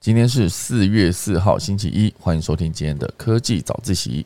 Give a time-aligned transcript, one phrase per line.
[0.00, 4.24] 今天是四月四号，星期一，欢迎收听今天的科技早自习。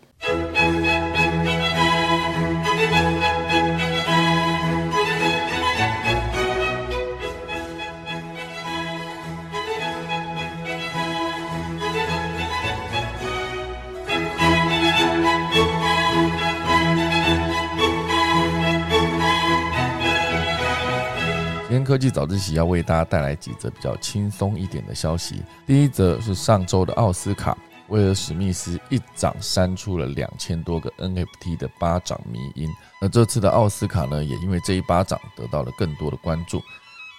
[21.94, 25.40] 科技早自习要为大家带来几则比较轻松一点的消息。
[25.64, 32.68] 第一则是上周的奥斯卡，威尔史密斯一掌扇出了两千多个 NFT 的巴掌迷音。
[33.00, 36.60] 那这次的奥斯卡呢，也因为这一巴掌得到了更多的关注。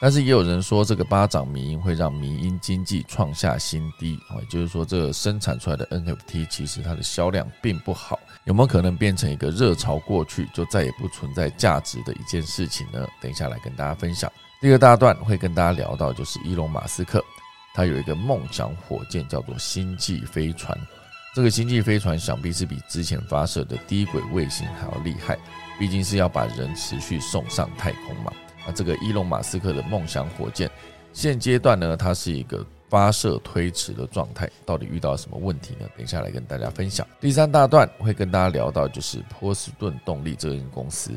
[0.01, 13.07] 但是也有人说，这个巴掌迷音会让迷音经济创下新低啊，也就是说，这生产出来的 NFT 其实它的销量并不好，有没有可能变成一个热潮过去就再也不存在价值的一件事情呢？
[13.21, 14.29] 等一下来跟大家分享。
[14.65, 17.23] 第二大段会跟大家聊到，就是伊隆马斯克，
[17.75, 20.75] 他有一个梦想火箭叫做星际飞船。
[21.35, 25.37] 这个星际飞船想必是比之前发射的低轨卫星还要厉害，
[25.77, 28.33] 毕竟是要把人持续送上太空嘛。
[28.65, 30.67] 那这个伊隆马斯克的梦想火箭，
[31.13, 35.87] 现阶段呢，它是一个发射推迟的状态，到底遇到什么问题呢？
[35.95, 37.05] 等下来跟大家分享。
[37.21, 41.11] 第三大段会跟大家聊到，就是波士顿动力这间公司。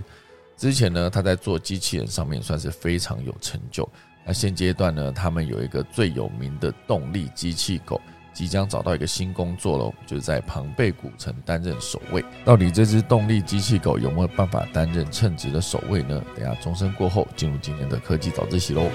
[0.58, 3.88] 之前呢，他在做机器人上面算是非常有成就。
[4.26, 8.00] 那现阶段呢，他们有一个最有名的动力机器狗，
[8.34, 12.24] 即将找到一个新工作喽，就是在庞贝古城担任守卫。
[12.44, 16.20] 到底这只动力机器狗有没有办法担任称职的守卫呢？
[16.36, 18.90] 等下钟声过后，进入今天的科技早自习喽。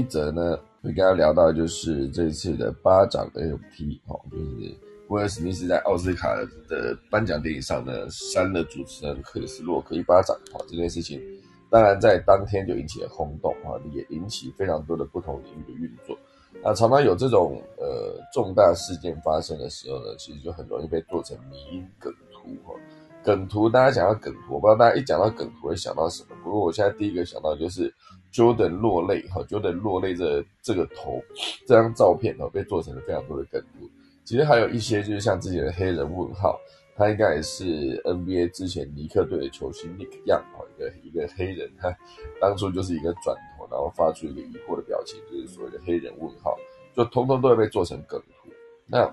[0.00, 4.74] 一则呢，会跟大家聊到就是这次的巴掌 NFT 哦，就是
[5.08, 6.34] 威尔史密斯在奥斯卡
[6.68, 11.20] 的颁奖典礼上呢，扇了主持人克里斯洛克一巴掌哦，这件事情
[11.68, 16.16] 当然在当天就引起了轰动啊，也引起非常多的不同领域的运作。
[16.64, 22.74] 那常常有这种呃重大事件发生的时候呢，其实就很容易被做成迷因梗图哈。
[23.22, 27.92] 梗图大家讲到梗图，我不知道大家一讲到梗图会想到什么，不过我现在第一个想到就是。
[28.32, 31.22] Jordan 落泪哈，Jordan 落泪这这个头，
[31.66, 33.88] 这张照片哈被做成了非常多的梗图。
[34.24, 36.58] 其实还有一些就是像之前的黑人问号，
[36.96, 37.64] 他应该也是
[38.04, 41.96] NBA 之前尼克队的球星 Nick Young 哈，一个一个黑人，他
[42.40, 46.56] 当初就是一个转头，然后发出一个疑惑的表情，就是所谓的黑人问号，
[46.94, 48.50] 就通通都会被做成梗图。
[48.86, 49.12] 那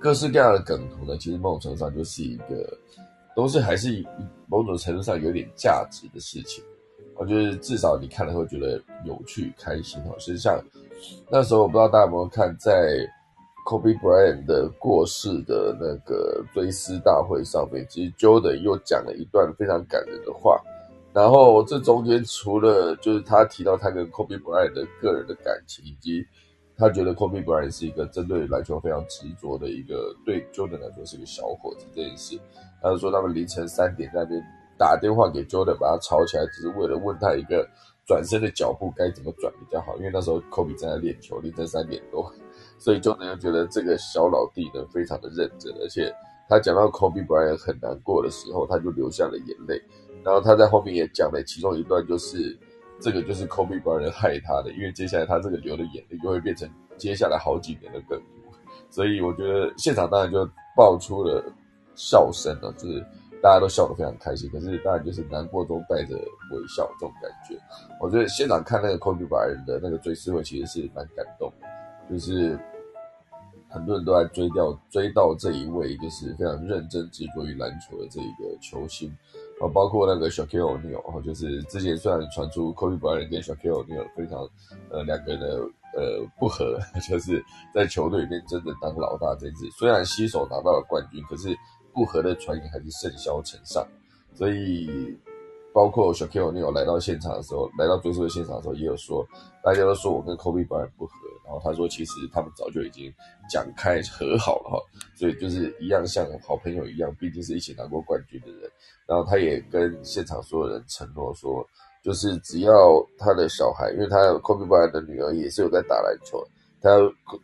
[0.00, 2.78] 各式各样的梗图呢，其实某种程度上就是一个，
[3.36, 4.02] 都是还是
[4.46, 6.64] 某种程度上有点价值的事情。
[7.22, 10.18] 我觉得至少你看了会觉得有趣、开心哦。
[10.18, 10.60] 实际上，
[11.30, 12.98] 那时候我不知道大家有没有看，在
[13.64, 20.60] Kobe Bryant 的过世的那个追思大会上面，其实 Jordan 又讲了一段非常感人的话。
[21.12, 26.26] 然后这中间除了就是他提到他跟 Kobe Bryant 的个人的感情，以及
[26.76, 32.36] 他觉得 Kobe Bryant 是一个针对篮球非常执着的一个，对 Jordan 来说是个小伙子这件事。
[32.82, 34.42] 他就说他们凌晨三点在那边。
[34.82, 37.64] 打电话给 Jordan 把他吵起来，只是为了问他一个
[38.04, 39.96] 转身的脚步该怎么转比较好。
[39.98, 42.28] 因为那时候 Kobe 正在练球，凌晨三点多，
[42.80, 46.12] 所以 Jordan 就觉得这个小老弟呢非常的认真，而且
[46.48, 49.80] 他讲到 Kobe Bryant 很难过的时候，他就流下了眼泪。
[50.24, 52.58] 然后他在后面也讲了其中一段，就是
[53.00, 56.68] 这个就是 Kobe Bryant 害他的，因为接下来他这个流的眼泪就会变成
[56.98, 58.20] 接下来好几年的梗。
[58.90, 60.44] 所以我觉得现场当然就
[60.76, 61.40] 爆出了
[61.94, 63.06] 笑声了，就是。
[63.42, 67.58] 大家都笑得非常开心，可是当然就是难过中带着微笑这种感觉。
[68.00, 71.66] 我觉得现场看那个 Kobe Bryant 的那个追思会，其实是蛮感动的，
[72.08, 72.56] 就是
[73.68, 79.10] 很多人都在追掉追到这一位，就是非常认真执着于篮球的这一个球星
[79.60, 84.48] 啊，包括那个 Shaquille O'Neal，就是之前虽然传出 Kobe Bryant 跟 Shaquille O'Neal 非常
[84.88, 85.48] 呃两个人的
[85.96, 86.78] 呃不和，
[87.10, 87.44] 就是
[87.74, 91.56] 在球队里面真的当老大这件事，虽然携手拿到了冠军，可是。
[91.92, 93.86] 不和的传言还是甚嚣尘上，
[94.34, 95.16] 所以
[95.72, 99.26] 包括小 Q 你有来到现场的时候，来到追思的现场的时候，也有说，
[99.62, 101.12] 大家都说我跟 Kobe Bryant 不和，
[101.46, 103.12] 然后他说其实他们早就已经
[103.50, 104.78] 讲开和好了哈，
[105.14, 108.70] 所以就是一样像好朋友一样，毕竟是一起拿过冠军的人，
[109.06, 111.66] 然后他也跟现场所有人承诺说，
[112.02, 112.72] 就是只要
[113.16, 116.42] 他的小孩，因为他 Kobe Bryant 的女儿也是有在打篮球，
[116.82, 116.90] 他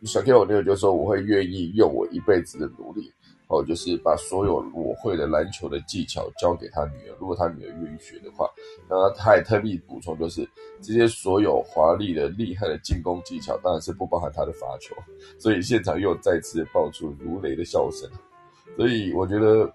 [0.05, 3.11] 小 K 我女友就说我会愿意用我一辈子的努力。
[3.49, 8.47] 哦，就是把所有我会的篮球的技巧教给他女儿，如果他女儿愿意学的话，
[8.87, 10.47] 那他也特地补充，就是
[10.81, 14.95] 这些所有华丽的、厉害的进攻技巧，当然是不包含他的罚球，
[15.39, 18.07] 所以现场又再次爆出如雷的笑声。
[18.77, 19.67] 所以我觉得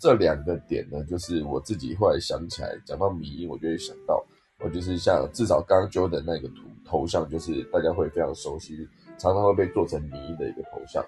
[0.00, 4.22] 这两个点呢，就是我自己后来想起来，讲到迷音，我就会想到，
[4.58, 8.76] 我就是像至少刚 Jo 的那个图头像，就是大家会非常熟悉，
[9.16, 11.02] 常常会被做成迷音的一个头像。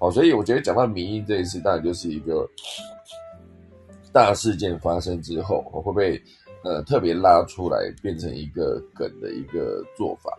[0.00, 2.48] 好，所以我觉得讲到民意这一次，当然就是一个
[4.12, 6.22] 大事件发生之后，我会被
[6.62, 10.32] 呃特别拉出来，变成一个梗的一个做法。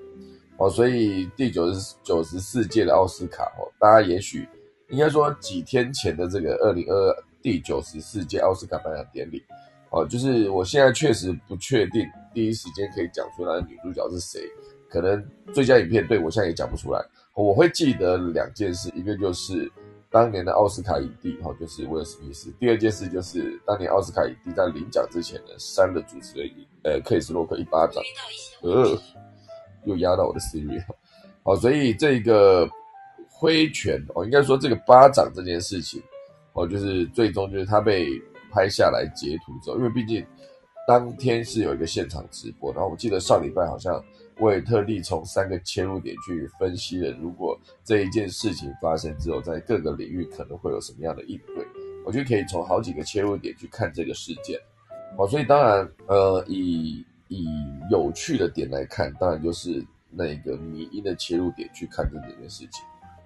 [0.57, 4.47] 哦，所以第九十九十四届的奥斯卡，哦，大家也许
[4.89, 9.43] 应该说几天前的这个二零二第九十四届奥斯卡颁奖典礼，
[9.89, 14.41] 哦，就是我现在确实不确定第一时间可以讲出来的女主角是谁，
[14.89, 17.01] 可能最佳影片对我现在也讲不出来。
[17.43, 19.71] 我会记得两件事，一个就是
[20.11, 26.51] 当年的奥斯卡影帝，哈，就是威尔史密斯；第二件事就是当年奥斯卡影帝在领奖之前呢，扇了主持人，
[26.83, 28.03] 呃，克里斯洛克一巴掌，
[28.61, 28.99] 呃，
[29.85, 30.83] 又压到我的 Siri，
[31.41, 32.69] 好，所以这个
[33.29, 36.03] 挥拳，哦，应该说这个巴掌这件事情，
[36.51, 38.05] 哦，就是最终就是他被
[38.51, 40.25] 拍下来截图之后，因为毕竟
[40.85, 44.03] 当天是有一个现场直播，然后我记得上礼拜好像。
[44.39, 51.67] 我也特地从三个切入点去分析了，如果这一件事情发生之后，在各个领域可能会有什么样的应对，
[52.05, 54.57] 我觉得可以从好几个切入点去看这个事件。
[55.17, 57.47] 哦，所以当然，呃，以以
[57.91, 62.85] 有趣的点来看，当然就是那个迷因的切入点去看这件事情。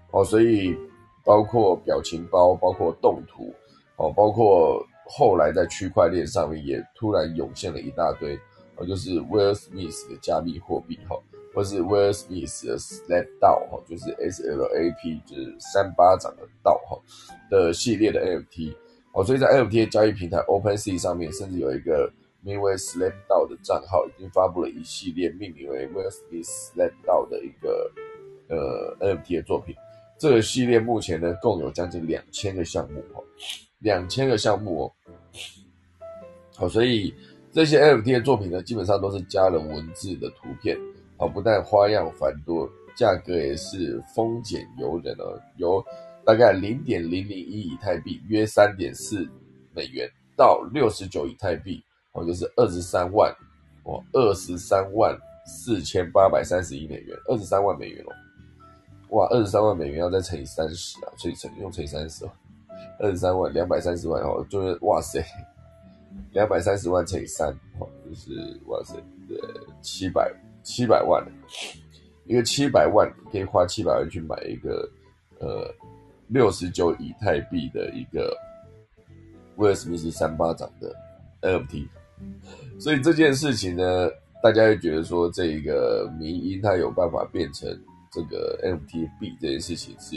[0.10, 0.75] 哦，所以
[1.24, 3.54] 包括表情包，包括动图，
[3.98, 8.39] 哦，包括后来在区块链上面也突然涌现了一大堆。
[8.75, 11.16] 哦，就是 Will Smith 的加密货币哈，
[11.54, 17.00] 或是 Will Smith 的 Slap 道哈，就是 S L A P，就是三巴掌的道哈
[17.52, 18.75] 的系列的 NFT
[19.12, 22.12] 哦，所以在 NFT 交易平台 OpenSea 上面，甚至有一个
[22.42, 27.92] 名为 Slap 道的账号，已经发布了一系列命名为 Will Smith Slap 道的一个
[28.50, 29.75] 呃 NFT 的作品。
[30.18, 33.22] 这个系列目前呢，共有将近两千个项目哈，
[33.80, 34.92] 两千个项目哦，
[36.56, 37.14] 好，所以。
[37.54, 40.76] 这些 NFT 的作品呢，基本上都是加了文字的图片，
[41.18, 45.86] 啊，不但花样繁多，价格也是丰俭由人哦，由
[46.26, 49.30] 大概零点零零一以太币，约三点四
[49.72, 51.80] 美元，到六十九以太币，
[52.14, 53.32] 哦，就是二十三万，
[53.84, 55.16] 哦，二十三万
[55.46, 58.12] 四千八百三十一美元，二十三万美元哦，
[59.16, 62.32] 哇，二十三万美元要再乘以三十啊，所以乘用乘以三十哦，
[62.98, 65.24] 二十三万两百三十万哦，就是哇塞。
[66.31, 67.50] 两百三十万乘以三，
[67.80, 68.95] 哦，就是哇塞，
[69.30, 70.33] 呃，七百
[70.63, 71.24] 七百万，
[72.25, 74.89] 一个七百万可以花七百万去买一个，
[75.39, 75.71] 呃，
[76.27, 78.36] 六十九以太币的一个
[79.57, 80.95] 威尔史密斯三巴掌的
[81.42, 81.88] NFT，
[82.80, 84.10] 所以这件事情呢，
[84.42, 87.69] 大家会觉得说，这个迷因它有办法变成
[88.12, 90.15] 这个 NFT 币这件事情是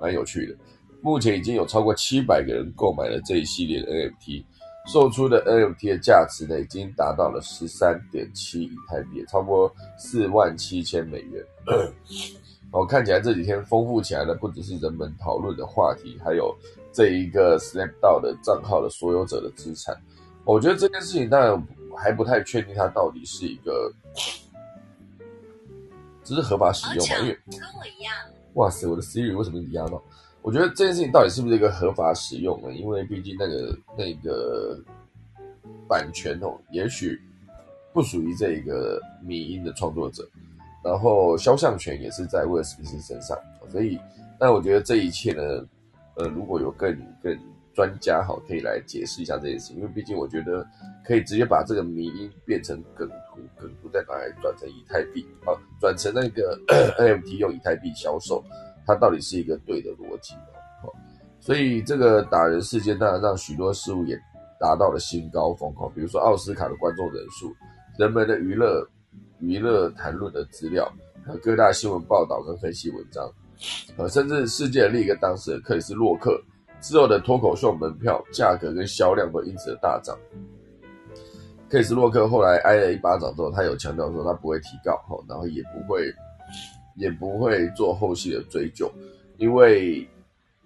[0.00, 0.56] 蛮有趣的。
[1.00, 4.44] 目前已经有超过七百个人购买了这一系列的 NFT。
[4.86, 11.44] 售出的 NFT 的价值呢，已经达到了十三点七以太币，超过四万七千美元。
[12.72, 16.56] 哦，看起来这几天丰富起来的不只是人们讨论的话题，还有
[16.92, 19.94] 这一个 Snap 到的账号的所有者的资产。
[20.44, 23.92] 我觉得这件事情当然还不太确定，它到底是一个
[26.24, 27.16] 只是合法使用嘛？
[27.20, 28.14] 因为跟我一样。
[28.54, 30.02] 哇塞，我的 Siri 为什么一压到？
[30.42, 32.72] 我觉得这件事情到底是不是一个合法使用呢？
[32.74, 34.76] 因为毕竟那个那个
[35.88, 37.20] 版权哦，也许
[37.92, 40.28] 不属于这个迷音的创作者，
[40.84, 43.38] 然后肖像权也是在威尔史密斯身上，
[43.70, 43.96] 所以，
[44.40, 45.64] 那我觉得这一切呢，
[46.16, 47.38] 呃，如果有更更
[47.72, 50.66] 专家哈，可以来解释一下这件事，因为毕竟我觉得
[51.06, 56.58] 可以直接把这个迷音变成梗图，梗图再拿来转成以太币啊，转成那个
[56.98, 58.42] NFT 用以太币销售。
[58.86, 60.34] 它到底是一个对的逻辑
[60.82, 60.90] 哦，
[61.40, 64.18] 所以这个打人事件当然让许多事物也
[64.58, 67.54] 达到了新高峰哦，比如说奥斯卡的观众人数、
[67.98, 68.86] 人们的娱乐
[69.38, 70.90] 娱乐谈论的资料
[71.24, 73.30] 和、各大新闻报道跟分析文章，
[73.96, 76.40] 呃，甚至世界的另一个当事人克里斯洛克
[76.80, 80.18] 之后的脱口秀门票价格跟销量都因此大涨。
[81.68, 86.12] 克里斯洛克后来挨了一巴掌之后，他有强调说他不会提告哈，然后也不会。
[86.96, 88.90] 也不会做后续的追究，
[89.36, 90.06] 因为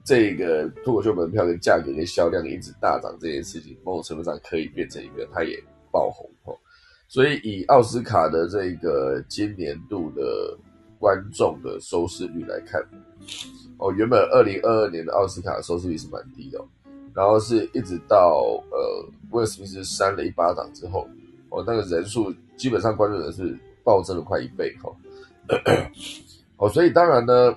[0.04, 6.56] 这个脱口秀门票的价格跟销量一直大涨，这件事情某种程度上可以变成一个他也爆红哦。
[7.08, 10.56] 所以以奥斯卡的这个今年度的
[10.98, 12.82] 观众的收视率来看，
[13.78, 16.64] 哦，原本二零二二年的奥斯卡收视率是蛮低的，
[17.14, 21.08] 然后是一直到呃威尔史密斯扇了一巴掌之后，
[21.50, 24.96] 哦，那个人数基本上观众人是暴增了快一倍哈，哦，
[26.58, 27.56] 哦所以当然呢，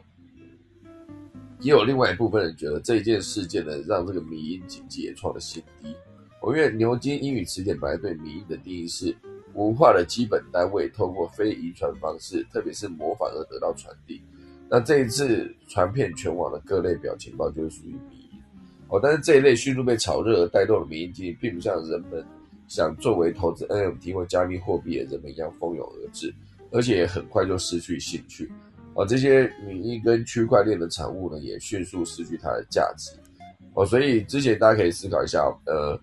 [1.59, 5.95] 也有另外一部分人觉得这一件事件呢，让这个迷音经济也创了新低。
[6.41, 9.15] 我因为牛津英语词典本来对迷音的定义是。
[9.55, 14.21] 文化的基本单位通过非遗传方式，特别是模仿而得到传递。
[14.69, 18.39] 那这一次传遍全网的各类表情包就是属于迷音
[18.87, 18.99] 哦。
[19.01, 22.23] 但是这一类迅速被炒热而带动的迷音经济，并不像人们
[22.67, 26.33] 想作为投资 NFT 或加密货币的人们一样蜂拥而至，
[26.71, 28.51] 而且也很快就失去兴趣。
[28.93, 33.11] 哦，这些名义跟区块链的产物呢，也迅速失去它的价值。
[33.73, 35.99] 哦，所以之前大家可以思考一下，呃，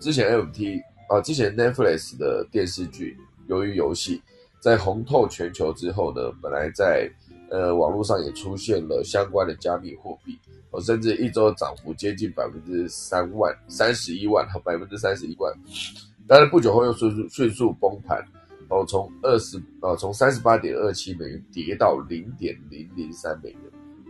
[0.00, 0.80] 之前 NFT。
[1.08, 3.16] 啊，之前 Netflix 的电视剧
[3.48, 4.16] 《鱿鱼游戏》
[4.58, 7.08] 在红透全球之后呢，本来在
[7.48, 10.36] 呃网络上也出现了相关的加密货币，
[10.72, 15.54] 哦，甚至一周涨幅接近百分之三万三十一万和百分之三十一万，
[16.26, 18.20] 但是不久后又迅速迅速崩盘，
[18.68, 23.60] 哦，从二十呃从三十八点二七美元跌到零点零零三美元，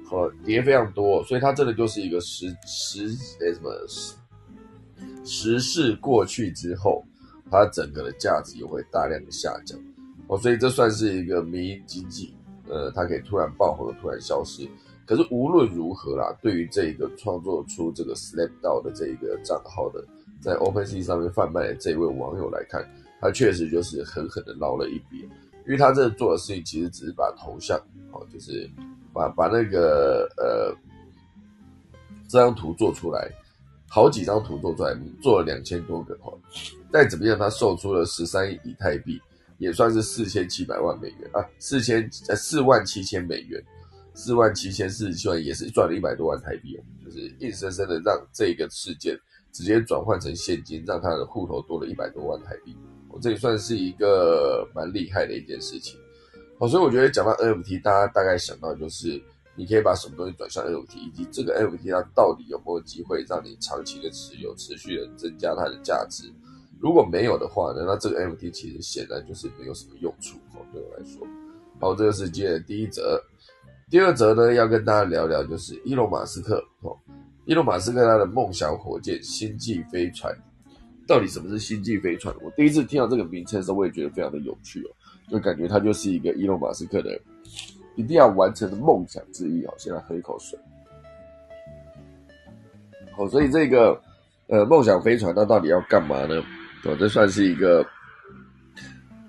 [0.04, 3.08] 和跌非常多，所以它真的就是一个时时
[3.40, 4.14] 诶什么时。
[5.25, 7.04] 时势过去之后，
[7.50, 9.78] 它整个的价值又会大量的下降
[10.28, 12.34] 哦，所以这算是一个民营经济，
[12.68, 14.66] 呃，它可以突然爆红，突然消失。
[15.04, 20.04] 可是无论如何啦，对于这个创作出这个 Slap 到的这一个账号的，
[20.40, 22.88] 在 OpenSea 上面贩卖的这一位网友来看，
[23.20, 25.23] 他确实就是狠狠的捞了一笔，
[25.66, 27.78] 因为他这做的事情其实只是把头像
[28.12, 28.68] 哦，就是
[29.12, 30.75] 把把那个呃
[32.28, 33.30] 这张图做出来。
[33.88, 34.92] 好几张图做出来，
[35.23, 36.37] 做了两千多个哈，
[36.92, 39.18] 再怎么样，他售出了十三亿以太币，
[39.58, 43.62] 也算是四千七百万美元啊，四千呃四万七千美元，
[44.12, 49.16] 四万七千四十七万也是赚了一百多万台币哦，就是硬生生的让这个事件
[49.52, 52.76] 直接转换成现金，让他的户头多了一百多万台币，
[53.20, 55.99] 这也算是一个蛮厉害的一件事情，
[56.58, 59.23] 好，所以我觉得讲到 NFT，大家大概想到就是。
[59.58, 66.30] 你可以把什么东西转向 NFT，以及这个 NFT 它到底有没有机会让你长期的持有，持续的增加它的价值？
[66.78, 70.61] 如果没有的话呢，那这个 NFT 其实显然就是没有什么用处哦。
[70.75, 71.26] 对我来说，
[71.80, 73.18] 好，这个是今天的第一则。
[73.88, 76.94] 第二则呢，要跟大家聊聊就是伊隆马斯克哦，
[77.46, 80.37] 伊隆马斯克他的梦想火箭星际飞船，
[81.06, 82.34] 到底什么是星际飞船？
[82.42, 84.90] 我第一次听到这个名称的时候，我也觉得非常的有趣哦，
[85.30, 87.18] 就感觉它就是一个伊隆马斯克的。
[87.98, 89.72] 一定要完成的梦想之一哦！
[89.78, 90.58] 先来喝一口水。
[93.16, 93.98] 好，所以这个
[94.48, 96.44] 呃梦想飞船它到底要干嘛呢？
[96.84, 97.82] 哦，这算是一个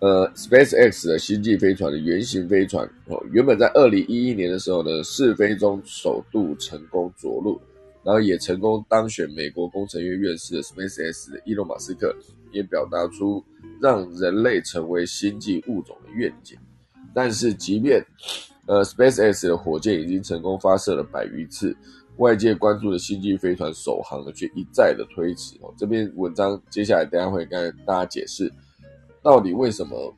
[0.01, 3.23] 呃 SpaceX 的星际飞船的原型飞船哦。
[3.31, 7.61] 原本在二零一一年的时候呢，试飞中首度成功着陆，
[8.07, 12.15] 然后也成功当选美国工程院院士的 SpaceX 的伊隆马斯克
[12.53, 13.43] 也表达出
[13.81, 16.57] 让人类成为星际物种的愿景。
[17.13, 18.01] 但是即便
[18.65, 21.75] 呃，SpaceX 的火箭已经成功发射了百余次，
[22.15, 25.57] 外界关注的星际飞船首航呢，却一再的推迟。
[25.61, 28.49] 哦，这篇文章接下来等下会跟大家解释，
[29.21, 30.15] 到底为什么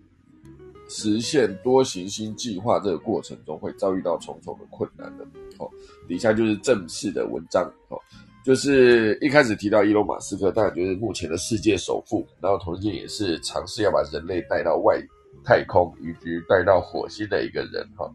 [0.90, 5.24] 实现多行星计划这个过程中会遭遇到重重的困难的？
[5.60, 5.70] 哦，
[6.08, 7.64] 底下就是正式的文章。
[7.90, 7.98] 哦，
[8.44, 15.00] 就是一开始提到伊隆马斯克，当然就是目前的世界首富，然后同时也是尝试要把人类带到外
[15.44, 17.88] 太空，以及带到火星的一个人。
[17.96, 18.12] 哈。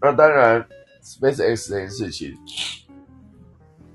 [0.00, 0.60] 那当然
[1.02, 2.36] ，SpaceX 这件事情，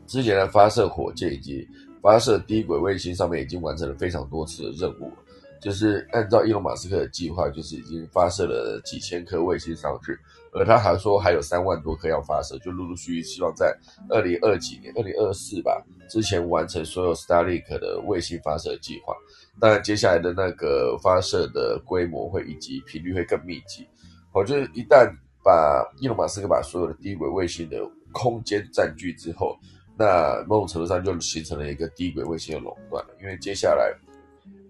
[0.07, 1.67] 之前的发射火箭以及
[2.01, 5.17] 发射低轨卫星上面已经完成了非常多次的任务了。
[5.63, 10.15] 就是按照伊隆马斯克的计划，就是已经发射了几千颗卫星上去，
[10.51, 13.73] 而他还说还有三万多颗要发射，就陆陆续续希望在
[14.09, 19.15] 二零二几年、二零二四吧之前完成所有 Starlink 的卫星发射计划。
[19.59, 23.87] 当然，接下来的那个发射的规模会以及频率会更密集。
[24.33, 25.09] 我就是一旦
[25.43, 27.77] 把伊隆马斯克把所有的低轨卫星的
[28.11, 29.55] 空间占据之后，
[29.97, 33.13] 那某种程度上就形成了一个低轨卫星的垄断了。
[33.21, 33.93] 因为接下来，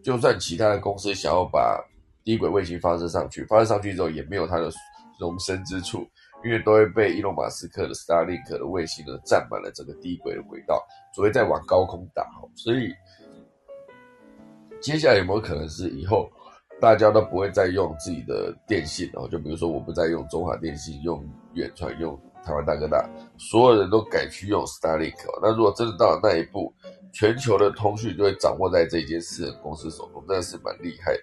[0.04, 1.80] 就算其他的公司想要把
[2.24, 4.70] 低轨卫星发射上去，发射上去之后也没有它的
[5.20, 6.06] 容身之处，
[6.44, 12.26] 因为都会被伊隆马斯克的 Starlink 的卫星呢占满了整个低轨的轨道，只会再往高空打。
[12.56, 12.94] 所以，
[14.82, 16.30] 接下来有没有可能是以后？
[16.82, 25.16] 大家都不会再用自己的电信哦，就比如说我不再用中华电信，用远传，用台湾大哥大，所有人都改去用 Starlink。
[25.42, 26.74] 那如果真的到了那一步，
[27.13, 31.22] 全球的通讯就会掌握在这间私人公司手中，真的是蛮厉害的。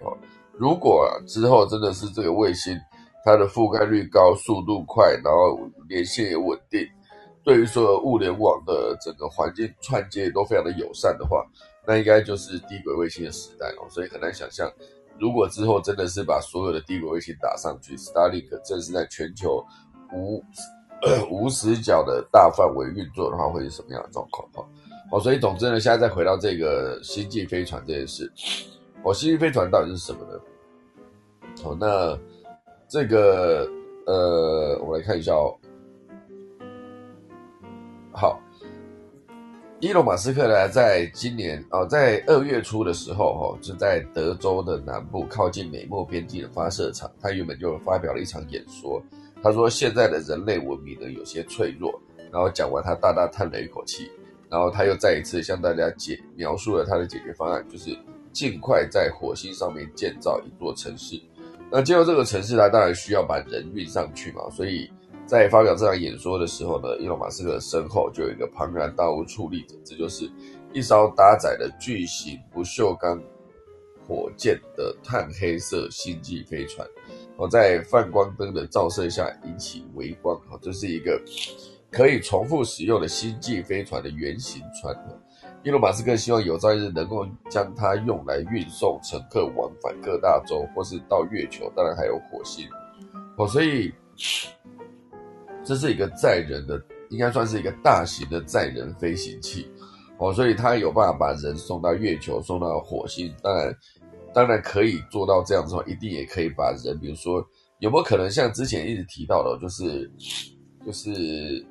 [0.57, 2.79] 如果之后真的是这个卫星
[3.25, 6.87] 它的覆盖率高，速度快，然后连线也稳定，
[7.43, 11.45] 对于所有物联网的整个环境串接都非常的友善的话，
[11.87, 13.87] 那应该就是低轨卫星的时代哦。
[13.91, 14.71] 所以很难想象，
[15.19, 19.65] 如果之后真的是把所有的低轨卫星打上去，Starlink 正是在全球
[20.15, 20.43] 无
[21.31, 24.49] 无死角的大范围运作的话，会是什么样的状况？
[24.53, 24.65] 哈，
[25.11, 28.31] 哦，所以总之呢，现在再回到这个星际飞船这件事，
[29.03, 30.41] 哦，星际飞船到底是什么呢？
[31.63, 32.19] 好，那。
[32.93, 33.71] 这个
[34.05, 35.55] 呃，我来看一下哦。
[38.11, 38.41] 好，
[39.79, 49.01] 伊隆马斯克呢，在今年哦，在二月初的时候，哈，是在德州的南部靠近美墨边境的发射场，他原本就发表了一场演说。
[49.41, 51.97] 他说，现在的人类文明呢有些脆弱。
[52.33, 54.11] 然后讲完，他大大叹了一口气。
[54.51, 57.97] 然后他又再一次向大家解描述了他的解决方案，就是
[58.33, 61.21] 尽快在火星上面建造一座城市。
[61.71, 64.91] 那进入这个城市，他当然需要把人运上去嘛，所以
[65.25, 70.29] 在发表这场演说的时候呢，伊隆马斯克的身后就有一个庞然大物矗立着，这就是
[70.73, 73.23] 一艘搭载了巨型不锈钢
[74.09, 76.85] 火箭的碳黑色星际飞船，
[77.37, 81.23] 我，在泛光灯的照射下引起微光，哦，这是一个
[81.91, 84.97] 可以重复使用的星际飞船的原型船。
[85.63, 92.67] 伊隆马斯克希望有朝一日能够将它用来运送乘客往返各大洲，或是到月球，当然还有火星。
[93.37, 93.93] 哦，所以
[95.63, 99.71] 这是一个载人的，应该算是一个大型的载人飞行器。
[100.17, 103.35] 哦，所以它有办法把人送到月球，送到火星。
[103.43, 103.77] 当然，
[104.33, 107.47] 当然可以做到这样子的话，一定也可以把人，比如说
[107.81, 110.11] 有没有可能像之前一直提到的，就是
[110.87, 111.67] 就是。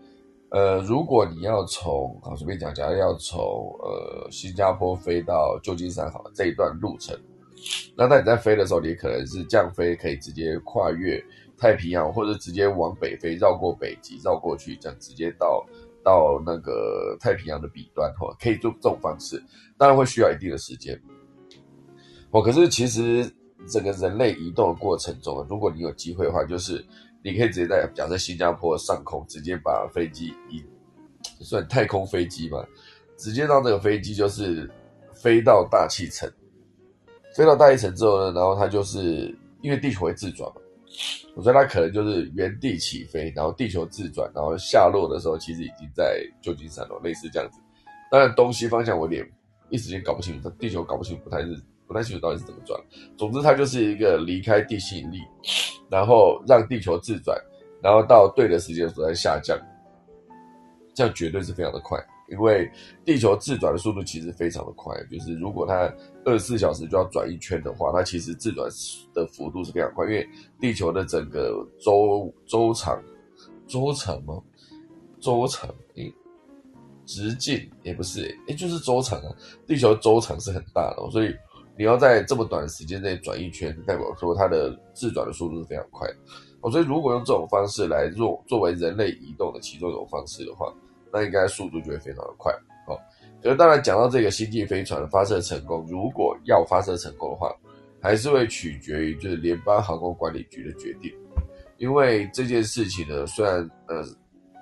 [0.51, 3.39] 呃，如果你要从啊随便讲讲，要从
[3.83, 7.15] 呃新加坡飞到旧金山，好这一段路程，
[7.95, 11.23] 那当你在飞的时候，你可能是降飞，可以直接跨越
[11.55, 15.63] 太平洋，或者直接往北飞，绕过北极，绕过去，这样直接到
[16.03, 19.39] 到那个太平洋的彼端，哈，可以做这种方式，
[19.77, 20.99] 当然会需要一定的时间。
[22.31, 23.31] 哦，可是其实
[23.67, 26.83] 整个人类移动的过程中，如果你有机会的话，就是。
[27.21, 30.63] 你可以直接在假设新加坡上空直接把飞机移，
[31.41, 32.65] 算太空飞机嘛，
[33.17, 34.69] 直接让这个飞机就是
[35.13, 36.31] 飞到大气层，
[37.35, 40.61] 飞到大气层之后呢，然后它就是因为地球会自转嘛，
[41.35, 47.59] 我觉得它可能就是原地起飞，然后地球自转，然后下落的时候其实已经在旧金山了，类似这样子。
[48.09, 49.29] 当然东西方向我有点
[49.69, 51.61] 一时间搞不清楚，地球搞不清楚，不太是。
[51.89, 52.79] 不太清楚到底是怎么转，
[53.17, 55.17] 总之它就是一个离开地心引力，
[55.89, 57.35] 然后让地球自转，
[57.81, 59.57] 然后到对的时间所在下降，
[60.93, 61.99] 这样绝对是非常的快，
[62.29, 62.69] 因为
[63.03, 65.91] 地球自转的速度其实非常的快，就是如果它
[66.25, 68.69] 二十四小时就要转一圈的话，它其实自转
[69.15, 73.01] 的幅度是非常快，因为地球的整个周周长，
[73.65, 74.39] 周长吗？
[75.19, 76.13] 周长，诶，
[77.07, 81.33] 直径也不是，诶，就是周长啊，地球周长是很大的，所以。
[81.79, 86.15] 你要在这么短的时间内转一圈，代表说它的自转的速度是非常快的。
[86.59, 90.73] 哦，所以如果用这种方式来做作为人类移动的其中一种方式的话，
[91.09, 92.51] 那应该速度就会非常的快。
[92.85, 92.99] 哦，
[93.41, 97.55] 可是当然讲到这个星际飞船的发射成功，如果要发射成功的话，
[98.01, 101.09] 还是会取决于就是联邦航空管理局的决定。
[101.77, 104.03] 因为这件事情呢，虽然呃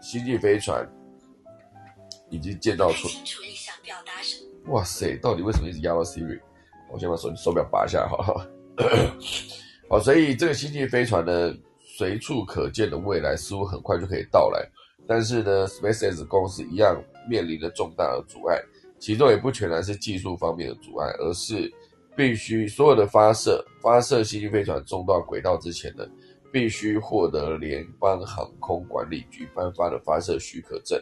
[0.03, 0.87] 星际飞船
[2.29, 3.07] 已经建造出，
[4.67, 6.39] 哇塞，到底为什么一直压到 Siri？
[6.97, 8.47] 我先把手手表拔下来，哈。
[9.87, 14.67] 好， 所以这个星际飞船呢，随处可见的未来似乎很快就可以到来。
[15.07, 18.59] 但是呢，SpaceX 公司一样面临着重大的阻碍，
[18.97, 21.71] 其中也不全然是技术方面的阻碍，而是
[22.15, 26.03] 必须所有的发射发射星际飞船送到轨道之前呢，
[26.51, 30.99] 必须获得联邦航空管理局颁发的发射许可证。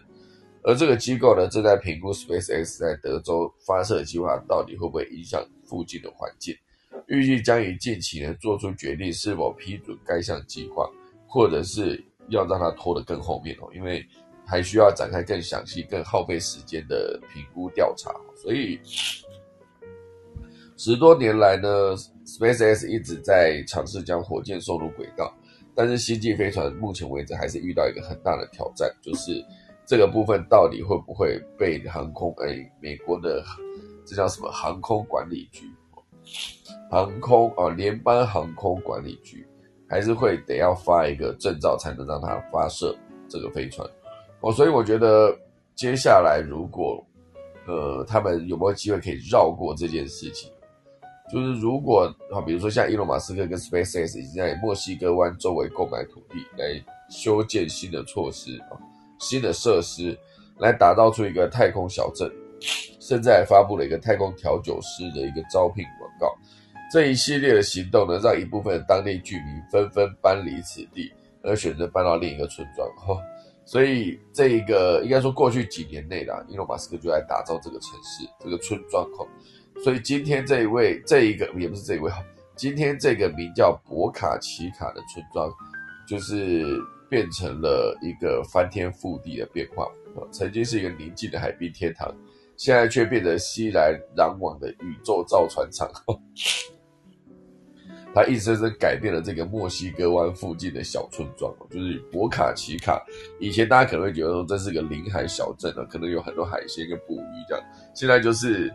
[0.62, 6.56] 而这个机构呢，正在评估 SpaceX 在德州发射计划到底会不会影响附近的环境，
[7.08, 10.90] 预计将于近期呢做出决定是否批准该项计划，
[11.28, 14.06] 或者是要让它拖得更后面哦，因为
[14.46, 18.12] 还需要展开更详细、更耗费时间的评估调查。
[18.36, 18.80] 所以
[20.78, 25.36] 十多年来呢，SpaceX 一直在尝试将火箭送入轨道，
[25.74, 29.44] 但是星际飞船目前为止还是遇到一个很大的挑战，就是。
[29.88, 33.46] 这个部分到底会不会被航空诶美国的
[34.06, 35.70] 这叫什么航空管理局？
[36.90, 39.48] 航空啊，联邦航空管理局
[39.88, 42.96] 还是会得要发一个证照才能让它发射
[43.28, 43.88] 这个飞船
[44.42, 44.52] 哦。
[44.52, 45.38] 所以我觉得
[45.76, 47.04] 接下来如果
[47.68, 50.52] 呃他们有没有机会可以绕过这件事情，
[51.32, 58.78] 就是如果啊，比如说像伊隆马斯克跟 SpaceX 已经在墨西哥湾周围购买土地来修建新的措施啊，
[59.20, 60.18] 新的设施
[60.60, 66.36] 来打造出一个太空小镇，现在发布了一个太空调酒师的一个招聘广告。
[66.92, 71.12] 这一系列的行动呢，让一部分当地居民纷纷搬离此地，
[71.44, 72.88] 而选择搬到另一个村庄。
[72.96, 73.22] 哈，
[73.66, 79.04] 所以这一个应该说过去几年内啦，伊隆马斯克就在打造这个城市、这个村庄。
[79.18, 79.28] 哈。
[79.84, 82.24] 所以今天这一位，这一个也不是这一位哈，
[82.56, 85.52] 今天这个名叫博卡奇卡的村庄，
[86.08, 86.64] 就是
[87.10, 89.86] 变成了一个翻天覆地的变化
[90.32, 92.10] 曾经是一个宁静的海滨天堂，
[92.58, 95.90] 现在却变成熙来攘往的宇宙造船厂。
[98.14, 103.04] 它硬生生改变了这个墨西哥湾附近的小村庄，就是博卡奇卡。
[103.40, 107.64] 以前大家可能会觉得说这是个临海小镇啊，可能有很多海鲜跟捕鱼这样，
[107.94, 108.74] 现在就是。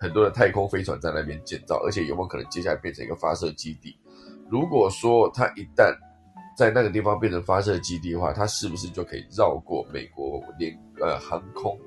[0.00, 3.96] 很多的太空飞船在那边建造，而且有没有可能接下来变成一个发射基地？
[4.50, 5.96] 如果说它一旦
[6.56, 11.78] 在那个地方变成发射基地的话，它是不是就可以绕过美国联呃航空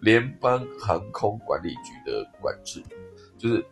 [0.00, 2.82] 联邦航空管理局的管制？
[3.38, 3.64] 就是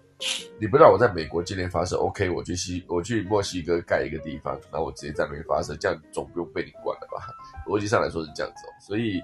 [0.59, 7.27] 你不让我在美国境内发射，OK，我去西我去墨西哥盖一个地方，然后我直接在那边发射，这样总不用被你管了吧？
[7.67, 9.21] 逻辑上来说是这样子哦，所以。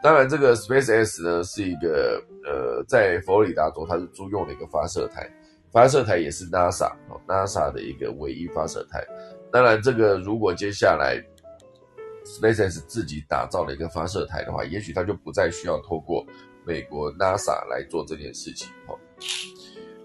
[0.00, 5.28] 当然，这个 SpaceX 呢是一个呃，在佛罗里达州它是租用的一个发射台，
[5.72, 9.04] 发射台也是 NASA 哦，NASA 的一个唯一发射台。
[9.52, 11.22] 当然，这个如果接下来
[12.24, 16.26] SpaceX 自己打造了一个发射台的话，也许它就不再需要透过
[16.64, 18.98] 美国 NASA 来做这件事情哦。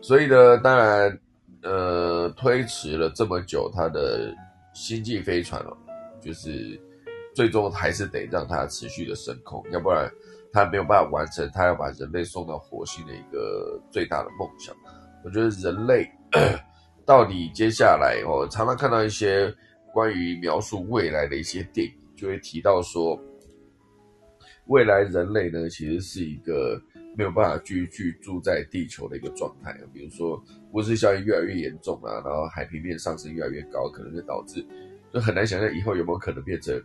[0.02, 1.20] 所以呢，当然
[1.62, 4.34] 呃，推迟了这么久，它的
[4.74, 5.78] 星际飞船哦，
[6.22, 6.80] 就是。
[7.36, 10.08] 最终还是得让它持续的升空，要不然
[10.52, 14.76] 它没有办法完成它要把人类送到火星的一个最大的梦想。
[15.26, 16.08] 我觉得人类
[17.06, 19.54] 到底接下来，我常常看到一些
[19.92, 23.20] 关于描述未来的一些电影，就会提到说，
[24.68, 26.82] 未来人类呢其实是一个
[27.18, 29.78] 没有办法继续住在地球的一个状态。
[29.94, 34.66] 比如说温室效应越来越严重啊，然后海平面上升越来越高，可能就导致。
[35.14, 36.82] 就很难想象以后有没有可能变成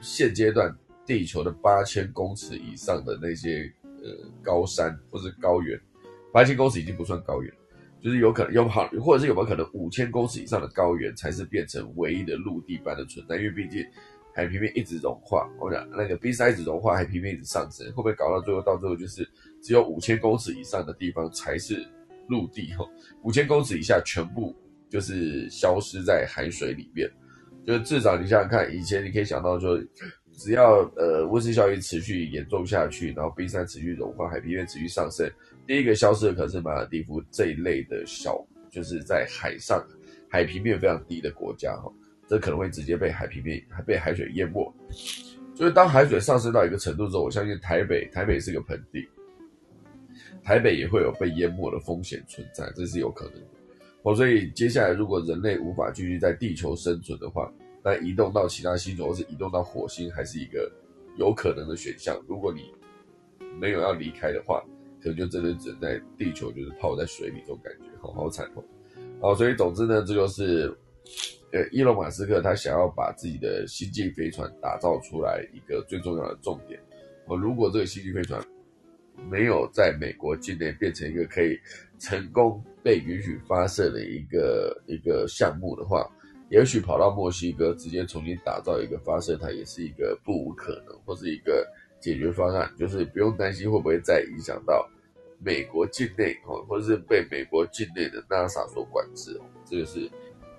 [0.00, 0.70] 现阶段
[1.06, 4.10] 地球的八千公尺以上的那些呃
[4.42, 5.80] 高山或者高原，
[6.30, 7.60] 八千公尺已经不算高原了
[8.04, 13.36] 就是有可能有好，或者是有没有可能五千公尺以上的高原才是变成唯一的陆地般的存在？
[13.36, 13.82] 因为毕竟
[14.34, 19.26] 海平面一直融化，我讲那个冰山一直融化，海平面一直上升，会不会搞到最后到最后就是
[19.62, 21.82] 只有五千公尺以上的地方才是
[22.28, 22.74] 陆地？
[22.74, 22.84] 哈，
[23.22, 24.54] 五千公尺以下全部
[24.90, 27.10] 就是消失在海水里面。
[27.66, 29.80] 就至少你想想看，以前你可以想到说，
[30.32, 35.26] 只要呃温室效应持续严重下去，然后冰山持续融化，海平面持续上升，
[35.66, 39.82] 第一个消失的可能是马尔蒂夫这一类的小，就是在海上
[40.28, 41.90] 海平面非常低的国家哈，
[42.28, 44.74] 这可能会直接被海平面被海水淹没。
[45.54, 49.08] 就是当海水上升到一个程度之后，我相信台北台北是个盆地，
[50.42, 53.46] 台北也会有被淹没的风险存在，这是有可能的。
[54.02, 57.50] 哦，所以接下来如果人类无法继续在地球生存的话，
[57.82, 60.70] 那移动到其他星球或是移动到火星还是一个
[61.16, 62.20] 有可能的选项。
[62.28, 62.70] 如果你
[63.60, 64.62] 没有要离开的话，
[65.04, 68.64] 可能就真的只能在地球就是泡在水里这种感觉，好好惨哦。
[69.20, 70.74] 好，所以总之呢，这就是
[71.52, 76.80] 呃，伊隆马斯克他想要把自己的星际飞船打造出来一个最重要的重点。
[77.26, 78.42] 哦，如果这个星际飞船
[79.30, 81.58] 没有在美国境内变成一个可以
[81.98, 82.64] 成功。
[82.84, 86.06] 被允许发射的一个一个项目的话，
[86.50, 91.66] 也许跑到墨西哥直接重新打造一个发射台，也是一个不无可能，或是一个
[92.04, 94.86] 解决方案，就是不用担心会不会再影响到
[95.42, 99.44] 美国境内哦，或者是被美国境内的 NASA 所管制哦。
[99.64, 100.06] 这个是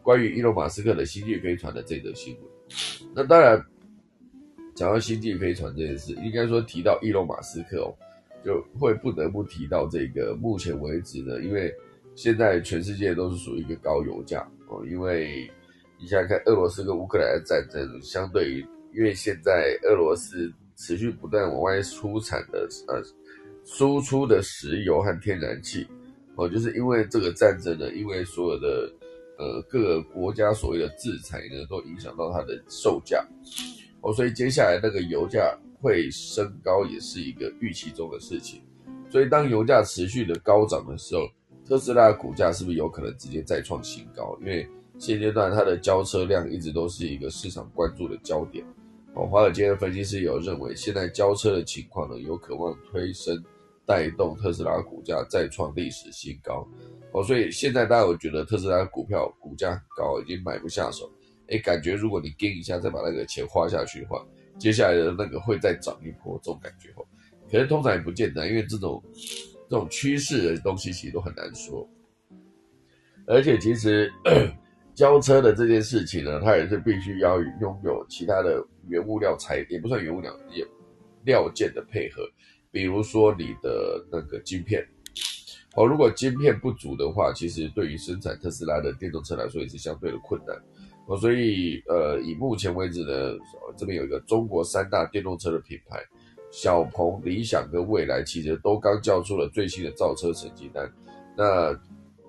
[0.01, 2.43] 关于伊隆马斯克的星际飞船的这则新闻。
[3.13, 3.63] 那当然，
[4.73, 7.93] 讲到星际飞船这件事，应该说提到伊隆马斯克哦，
[8.43, 11.71] 就会不得不提到这个目前为止呢，因为
[12.15, 15.47] 现在全世界都是属于一个高油价哦，因为
[15.99, 23.01] 你想想看，俄罗斯跟乌克兰的战争，相对于因为现在俄罗斯持续不断往外出产的呃
[23.63, 25.88] 输出的石油和天然气
[26.35, 28.91] 哦，就是因为这个战争呢，因为所有的
[29.38, 33.25] 呃各个国家所谓的制裁呢，都影响到它的售价
[34.01, 38.61] 哦，所以接下来那个油价会升高，也是一个预期中的事情。
[39.09, 41.21] 所以当油价持续的高涨的时候，
[41.65, 44.38] 特斯拉股价是不是有可能直接再创新高？
[44.41, 44.67] 因为
[44.99, 48.65] 现阶段它的交车量一直都是一个市场关注的焦点。
[49.15, 53.41] 哦，华尔街的分析师有认为，现在交车的情况呢，有渴望推升
[53.86, 56.67] 带动特斯拉股价再创历史新高。
[57.13, 61.10] 哦，所以现在大家有觉得特斯拉股票股价很高，已经买不下手。
[61.47, 64.21] 哎，感觉如果你跟一下，再把那个钱花下去的话，
[64.60, 67.06] 接下来的那个会再涨一波，这种感觉哦。
[67.49, 69.01] 可是通常也不见得，因为这种
[69.69, 71.88] 这种趋势的东西其实都很难说。
[73.28, 74.12] 而且其实
[74.95, 80.65] 交车的这件事情呢，它也是必须要拥有其他的原物料材，也不算原物料，也
[81.25, 82.23] 料件的配合，
[82.71, 84.84] 比如说你的那个晶片。
[85.75, 90.55] 哦，如果晶片不足的话，其实对于生产特斯拉的电动车来说也是相对的困难。
[91.05, 93.38] 哦，所以呃，以目前为止呢，
[93.75, 95.99] 这边有一个中国三大电动车的品牌，
[96.49, 100.89] 小鹏、理想跟蔚来，其实都刚交出了最新的造车成绩单，
[101.36, 101.77] 那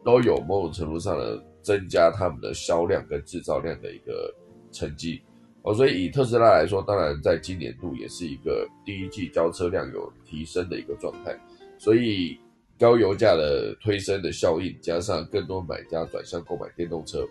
[0.05, 4.33] 都有某种程度上的增加他们的销量跟制造量的一个
[4.71, 5.21] 成绩。
[5.63, 11.37] 哦，所以以特斯拉来说，当然在今年度也是一个第一季交车量有提升的一个状态，
[11.77, 12.39] 所以。
[12.79, 17.27] 高油价的推升的效应，加上更多买家转向购买电动车，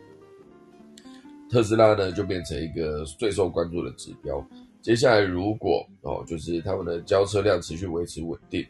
[1.52, 4.44] 特斯拉呢就变成一个最受关注的指标。
[4.82, 8.66] 接下来如果哦，就是他们的交车量持续维持稳定，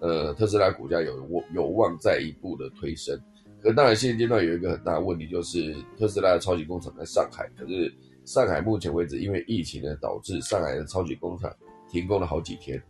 [0.00, 3.16] 呃，特斯拉股价有望有望再一步的推升。
[3.62, 7.92] 可当然现阶段有一个很大的问题，就是特斯拉的超级工厂在上海，可是
[8.24, 11.54] 上海目前为止因为疫情呢，导致上海的超级工厂
[11.88, 12.82] 停工了好几天，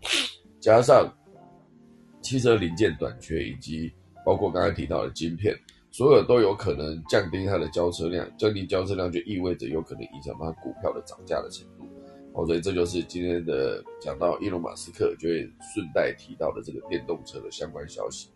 [0.61, 1.13] 加上。
[2.23, 3.93] 汽车零件短缺，以及
[4.25, 5.55] 包括刚才提到的晶片，
[5.93, 8.29] 所有都有可能降低它的交车量。
[8.37, 11.87] 降低交车量就意味着有可能影响它股票的涨价的程度。
[12.33, 18.29] 哦，所以这就是今天的讲到伊隆马斯克，就会顺带提到的这个电动车的相关消息。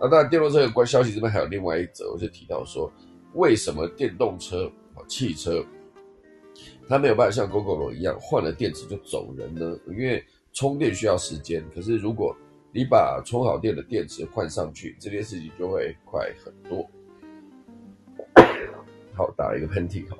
[0.00, 2.90] 那当然，电动车的关消息这边还有另外一则，我就提到说，
[3.34, 5.62] 为什么电动车啊汽车
[6.88, 9.78] 它没有办法像 GoGo 一样换了电池就走人呢？
[9.88, 12.34] 因为充电需要时间，可是如果
[12.72, 16.88] 你把充好电的电池换上去，这件事情就会快很多。
[19.14, 20.16] 好，打一个喷嚏，好。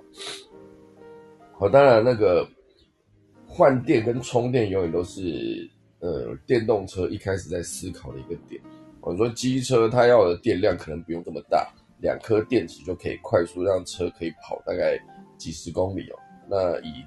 [1.59, 2.47] 好，当然那个
[3.47, 5.69] 换电跟充电永远都是
[6.01, 8.61] 呃电动车一开始在思考的一个点。
[9.03, 14.99] 我说机车它要的电量可能不用这么大，两颗电池就可以快速让车可以跑大概
[15.39, 16.19] 几十公里哦。
[16.49, 17.05] 那以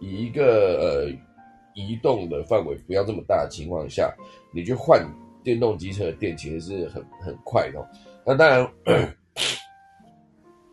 [0.00, 1.26] 以一个呃。
[1.78, 4.10] 移动的范围不要这么大的情况下，
[4.50, 5.06] 你去换
[5.44, 7.90] 电动机车的电其实是很很快的。
[8.24, 8.66] 那当然，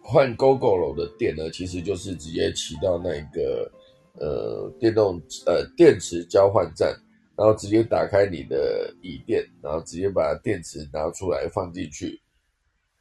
[0.02, 3.69] 换 GoGo 的电呢，其实就是直接骑到那个
[4.13, 6.95] 呃电动呃电池交换站，
[7.36, 12.22] 然后直接打开你的椅垫，然后直接把电池拿出来放进去，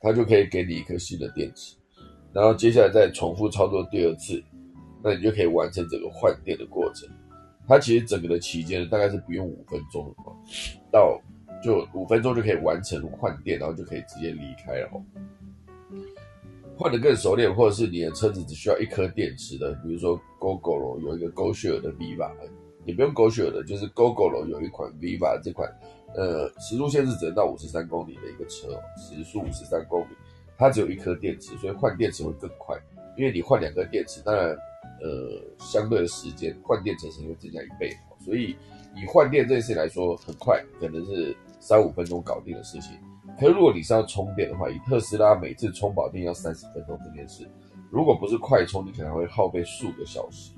[0.01, 1.77] 它就可以给你一颗新的电池，
[2.33, 4.42] 然后接下来再重复操作第二次，
[5.03, 7.09] 那你就可以完成整个换电的过程。
[7.68, 10.14] 它其实整个的期间大概是不用五分钟，
[10.90, 11.21] 到
[11.62, 14.90] 就五分钟就可以完成换电，然后就可以直接离开了。
[16.77, 22.35] 换的更熟练，或者是你的车子只需要一颗电池的，比如说 GoGo 有一个 GoShare 的笔吧
[22.85, 25.68] 也不用 GoShare 的，就是 gogol 有一款 Viva 这款，
[26.14, 30.14] 呃，时速限制只能到五十三公里的一个车，时速五十三公里，
[30.57, 32.77] 它只有一颗电池，所以换电池会更快，
[33.16, 34.57] 因为你换两颗电池，当然。
[35.01, 37.90] 呃，相对的时间换电池时间会增加一倍，
[38.25, 38.57] 所以
[38.95, 42.92] 以换电这件事来说，很快可能是三五分钟搞定的事情。
[43.38, 47.49] 可如果你是要充电的话，以特斯拉每次充饱电要三十分钟这件事，
[47.90, 50.53] 如果不是快充，你可能会耗费数个小时。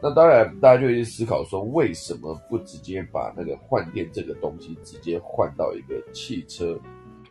[0.00, 6.78] 那当然，大家就会思考说，为什么不直接把那个换电这个东西直接换到一个汽车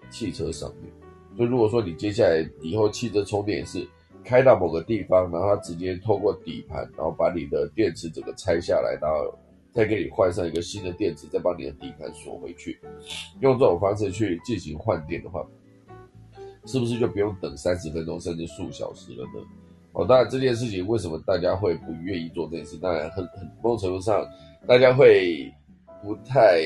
[0.10, 0.92] 汽车上面？
[1.38, 3.88] 就如果说你接下来以后汽车充电是。
[4.24, 9.34] 开到某个地方，然后它直接透过底盘，然后把你的电池整个拆下来，然后
[9.72, 12.78] 再给你换上一个新的电池，再把你的底盘锁回去。
[13.40, 15.48] 用这种方式去进行换电的话，
[16.66, 19.42] 是不是就不用等三十分钟甚至数小时了呢？
[19.98, 22.78] 哦，当然这件事情为什么大家会不愿意做这件事？
[22.78, 24.24] 当然很很某种程度上，
[24.68, 25.52] 大家会
[26.04, 26.62] 不太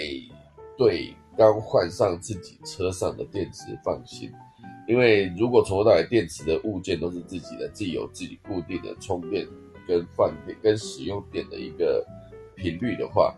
[0.78, 4.30] 对刚换上自己车上的电池放心。
[4.86, 9.48] 因为如果从头到尾电池的物件都是自己的，自己有自己固定的充电
[9.88, 12.06] 跟放电跟使用电的一个
[12.58, 13.34] 频率的话，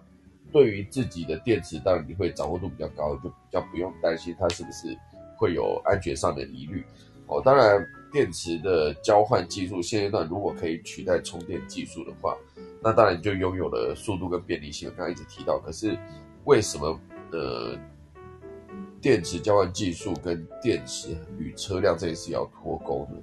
[0.52, 4.98] 对于自己的电池，当然你会掌握度比较高，就比较不用担心它是不是
[5.38, 6.84] 会有安全上的疑虑。
[7.28, 12.38] 哦，当然电池的交换技术现阶段如果可以取代充电技术的话，
[12.82, 14.88] 那当然就拥有了速度跟便利性。
[14.96, 15.98] 刚刚一直提到，可是
[16.46, 16.98] 为什么
[17.32, 17.78] 呃？
[19.02, 23.18] 电池交换技术跟电池与车辆这件事要脱钩呢，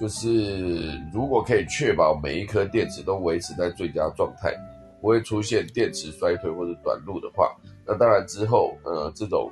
[0.00, 4.54] 就是如果可以确保每一颗电池都维持在最佳状态，
[5.00, 7.52] 不会出现电池衰退或者短路的话，
[7.84, 9.50] 那当然之后呃这种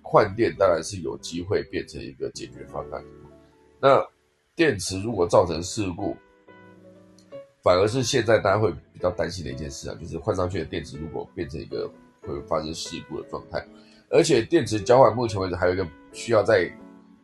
[0.00, 3.04] 换电当然是有机会变成一个解决方案。
[3.84, 4.02] 那
[4.56, 6.16] 电池如果造成事故，
[7.62, 11.86] 反而是现在大家会比较担心的一件事啊，就是换上去的电池如果变成一个
[12.22, 13.62] 会发生事故的状态，
[14.08, 16.66] 而且电池交换目前为止还有一个需要在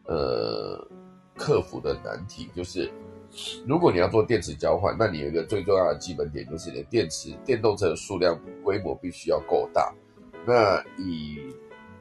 [0.04, 0.86] 呃
[1.34, 2.92] 克服的难题，就是
[3.66, 9.90] 如果你要做电池交换，那你有一个最重要的基本点就是你的电池电动车的数量规模必须要够大。
[10.46, 11.38] 那以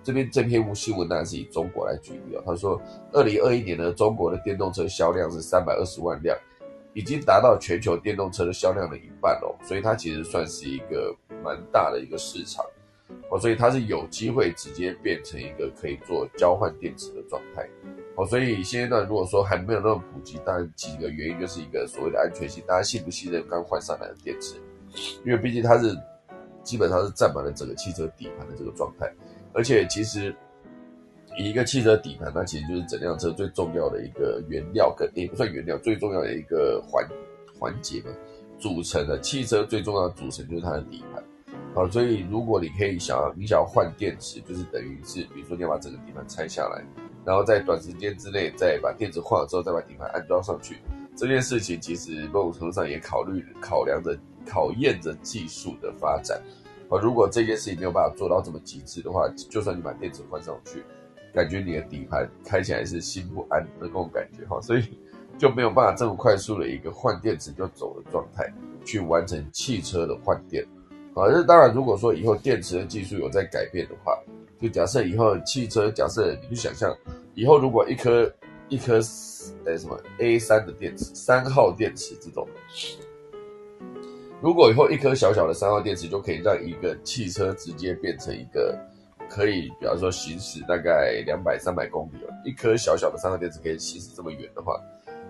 [0.04, 2.82] 这边这篇无新闻当然是以中国来举例哦，他说
[3.14, 6.38] 二零二一年呢，中国的电动车销量是三百二十万辆。
[6.96, 12.66] 已经达到全球电动车的销量的一半哦，所以它其实算是一个蛮大的一个市场
[13.30, 17.66] 哦，所以它是有机会直接变成一个可以做交换电池的状态
[18.16, 24.56] 哦，所以现阶段如果说还没有那么普及，当然几个原因就是一个所谓的安全性，大家信不信任刚换上来的电池，
[25.24, 25.96] 因为毕竟它是
[26.64, 29.08] 基本上是占满了整个汽车底盘的这个状态，
[29.54, 30.36] 而且其实。
[31.38, 37.08] 一个汽车底盘，它其实就是整辆车最重要的一个原料，跟也不算原料，最重要的一个环
[37.58, 38.12] 环节嘛，
[38.58, 41.24] 组成的汽车最重要的组成就是它的底盘。
[41.74, 46.84] 好，所以如果你可以想要你想要换电池，就是等于是，比如说你要把整个底盘拆下来，
[47.24, 50.76] 然后在短时间之内再把电池换了之后，再把底盘安装上去，
[51.16, 56.42] 这件事情其实某种程度上也考虑考量着考验着技术的发展。
[56.90, 60.84] 好，如果这件事情没有办法做到这么极致的话，就算你把电池换上去。
[61.32, 64.84] 感觉你的底盘开起来是心不安的那种感觉哈，所以
[65.38, 68.52] 就没有办法这么快速的一个换电池就走的状态
[68.84, 70.66] 去完成汽车的换电
[71.14, 71.30] 啊。
[71.30, 74.18] 这当然，如果说以后电池的技术有在改变的话，
[74.60, 76.92] 就假设以后汽车，假设你就想象
[77.36, 78.30] 以后如果一颗
[78.68, 78.96] 一颗
[79.66, 82.48] 诶什么 A 三的电池，三号电池这种，
[84.42, 88.78] 如果以后一颗小小的三号电池就可以让一个汽车直接变成一个。
[89.32, 94.82] 可以，比方说行驶大概两百、三百公里哦，一颗小小的三号电池可以行驶这么远的话，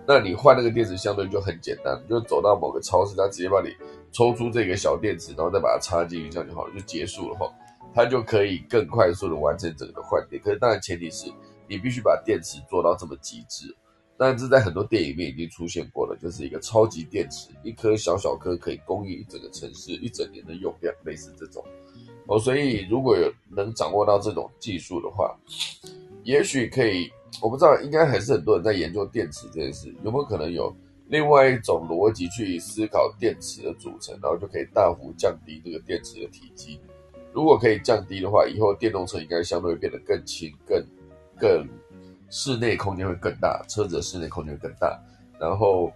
[0.08, 3.76] 那你换那个电池相对就很简单，就走到某个超市，它直接帮你
[4.13, 7.54] 抽出这个小电池，然后再把它插进去，这样就好了，就结束了哈。
[7.93, 10.41] 它就可以更快速的完成整个换电。
[10.41, 11.30] 可是当然前提是
[11.67, 13.76] 你必须把电池做到这么极致。
[14.19, 21.63] 但是在很多电影里面已经出现过了，就是一个超级电池，一颗小小颗可以供应一整个城市一整年的用量，类似这种。
[22.27, 25.34] 哦，所以如果有能掌握到这种技术的话，
[26.25, 27.10] 也许可以，
[27.41, 30.75] 我不知道，应该还是很多人在研究电池这件事，有没有可能有
[31.08, 36.77] 另外一种逻辑去思考电池的组成，然后就可以大幅降低这个电池的体积。
[37.32, 40.86] 如果可以降低的话，以后电动车应该相对会变得更轻、更
[41.39, 41.65] 更
[42.30, 45.00] 室内空间会更大，车子的室内空间会更大，
[45.39, 45.92] 然后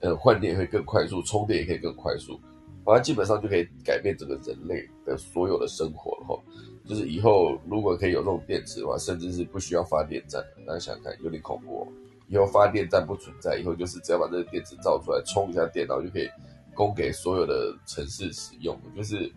[0.00, 2.40] 呃换电会更快速，充电也可以更快速。
[2.84, 6.42] 反正基本上就可以改变整个人类的所有的生活了哈。
[6.84, 11.82] 就是以后如果可以有这种电池的话，甚至是不需要发电站，大家想想看，有点恐怖。
[11.82, 11.88] 哦
[12.28, 16.26] 以后发电站不存在，以后就是只要把这个电池造出来，充一下电然后就可以
[16.72, 18.74] 供给所有的城市使用。
[18.96, 19.30] 就是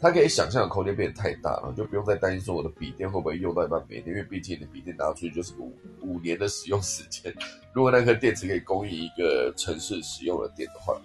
[0.00, 7.32] 它可以想象的空间变得太大了，就不用再担心说我的笔电会不会用到一半没电，因为毕竟你的笔电拿出去就是五五年的使用时间。
[7.74, 10.98] 如果那颗电池可以供应一个城市使用的电的话，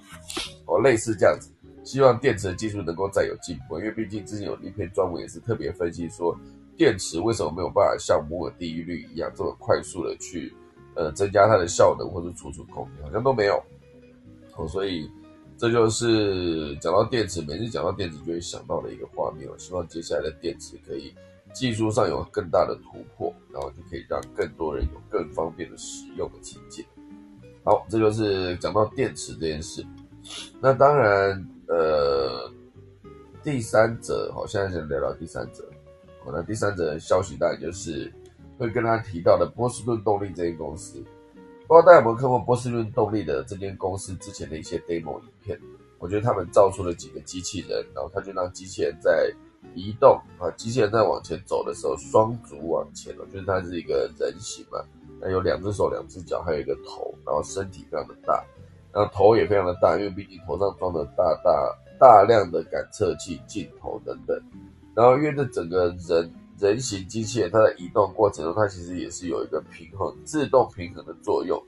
[0.66, 1.52] 哦，类似这样子。
[1.84, 6.36] 希望电池的技术能够再有进步，因为毕竟之前有一篇专文也是特别分析说，
[6.76, 10.52] 电池为什么没有办法像摩尔定律一样这么快速的去
[10.96, 13.62] 呃增加它的效能或者储存空间，好像都没有。
[14.56, 15.08] 哦，所以
[15.58, 19.50] 这就是讲到电池，每次讲到电池就会想到的一个画面。
[19.50, 21.14] 我希望接下来的电池可以
[21.54, 26.86] 技术上有更大的突破，然后就可以让更多人有更方便的使用的情节。
[27.64, 29.86] 好，这就是讲到电池这件事。
[30.62, 31.48] 那当然。
[31.68, 32.48] 呃，
[33.44, 35.68] 第三者，好，现在先聊聊第三者。
[36.24, 38.14] 好，那第三者的消息当然就是
[38.56, 41.04] 会跟他提到的波士顿动力这间公司。
[41.68, 45.60] 不知道大家有没有看过波士顿动力的这间公司之前的一些 demo 影片？
[45.98, 49.34] 我觉得他们造出了几个机器人，然后他就让机器人在
[49.74, 54.80] 移动啊，机器人在往前走的时候双足往前了，就是它是一个人形嘛，
[55.20, 58.44] 那有两只手、两只脚，还有一个头，然后身体非常的大。
[58.94, 64.40] 然后头也非常的大，因为毕竟头上装了大大大量的感测器、镜头等等。
[64.94, 65.98] 然后因为这整个人
[66.60, 71.62] 人形机器人，它在移动过程中，它其实也是有一个平衡、自动平衡的作用，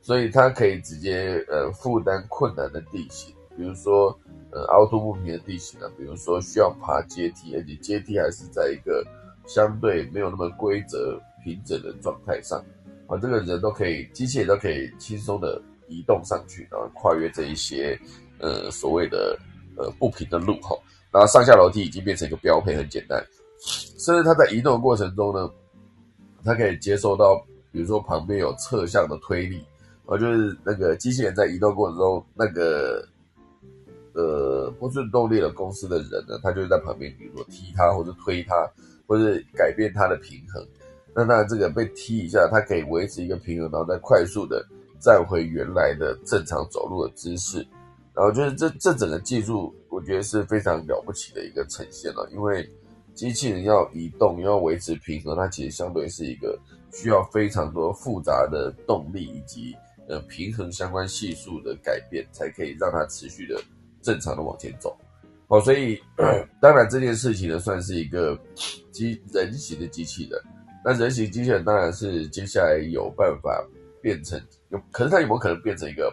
[0.00, 4.18] 所以它可以直接呃负担困难的地形，比如说
[4.50, 9.04] 呃凹凸不平的地形啊，比如说需要爬阶梯，而且阶梯还是在一个
[9.46, 12.58] 相对没有那么规则平整的状态上，
[13.06, 15.60] 啊，这个人都可以，机器人都可以轻松的。
[15.92, 17.98] 移动上去，然后跨越这一些
[18.38, 19.36] 呃所谓的
[19.76, 20.78] 呃不平的路哈，
[21.10, 23.20] 然后上下楼梯已经变成一个标配，很简单。
[23.60, 25.50] 甚至它在移动过程中呢，
[26.44, 27.36] 它可以接受到，
[27.70, 29.64] 比如说旁边有侧向的推力，
[30.06, 33.06] 哦，就是那个机器人在移动过程中，那个
[34.14, 38.54] 呃不顺动力的公司的人呢，他就是在旁边，比如说踢它或者推它，
[39.06, 40.66] 或者改变它的平衡。
[41.14, 44.64] 那那这个被踢一下，它可以维持一个平衡，然后再快速的
[45.00, 47.66] 站回原来的正常走路的姿势。
[48.14, 52.28] 然后就是这这整个技术，我觉得是非常了不起的一个呈现了。
[52.32, 52.68] 因为
[53.14, 56.58] 机器人要移动，要维持平衡，它其实相对是一个
[56.92, 59.76] 需要非常多复杂的动力以及
[60.08, 63.60] 呃平衡相关系数的改变，才可以让它持续的
[64.00, 64.96] 正常的往前走。
[65.48, 66.00] 哦，所以
[66.60, 68.38] 当然这件事情呢，算是一个
[68.90, 70.40] 机人形的机器人。
[70.84, 73.62] 那人形机器人当然是接下来有办法
[74.00, 74.40] 变成
[74.70, 76.10] 有，可是它有没有可能变成一个？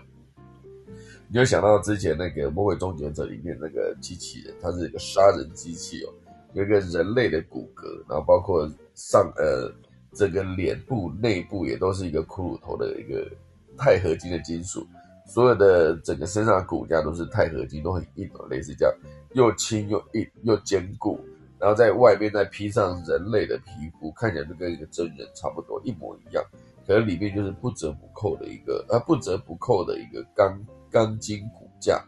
[1.29, 6.13] 你就想到之前那个《魔鬼终结者》里面那个机器人，它是一个杀人机器哦，
[6.53, 9.71] 有一个人类的骨骼，然后包括上呃
[10.13, 13.29] 这个脸部内部也都是一个骷髅头的一个
[13.77, 14.85] 钛合金的金属，
[15.25, 18.93] 所有的整个身上的骨架都是钛合金，都很硬哦，类似这样
[19.33, 21.19] 又轻又硬又坚固。
[21.59, 26.43] 然后在外面再披上人类的皮肤，看起来就跟一个真人差不多，一模一样。
[26.85, 30.57] 可是里面就是不折不扣的一个，呃，不折不扣的一个钢
[30.89, 32.01] 钢筋骨架。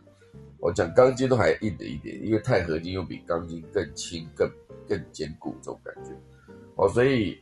[0.59, 4.49] 我讲钢筋都还硬的一点，因为钛合金又比钢筋更轻、更
[4.87, 6.11] 更坚固这种感觉。
[6.75, 7.37] 哦，所以，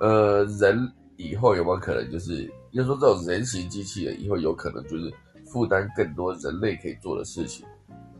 [0.00, 5.12] 呃，人以后有没有可能就是，就说这种人形机器人以后有可能就是
[5.46, 7.66] 负担更多人类可以做的事情？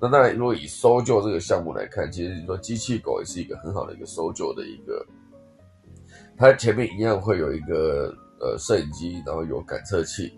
[0.01, 5.07] 那当然，如果以搜救这个项目来看，其实你说机器狗也是一个很好的一个搜救的一个，
[6.37, 10.33] 它前面一样会有一个呃摄影机，然后有感测器，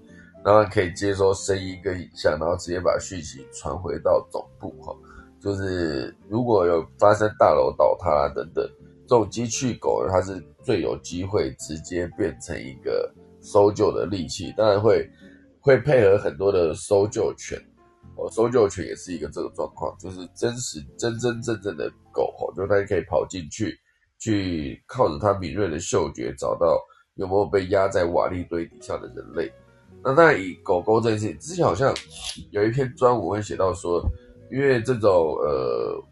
[0.44, 4.94] 然后可以接收声音跟影像，然后直接把讯息传回到总部哈。
[5.40, 8.62] 就是如果有发生大楼倒塌等等，
[9.06, 15.10] 这种机器狗它是最有机会直接变成一个搜救的利器，当然会
[15.60, 17.58] 会配合很多的搜救犬。
[18.16, 23.76] 哦，搜救犬也是一个这个状况，就是真实真真正正的狗吼，就是它可以跑进去，
[24.18, 26.78] 去靠着它敏锐的嗅觉找到
[27.14, 29.50] 有没有被压在瓦砾堆底下的人类。
[30.04, 31.94] 那当然以狗狗这件事情，之前好像
[32.50, 34.04] 有一篇专文会写到说，
[34.50, 36.04] 因为这种呃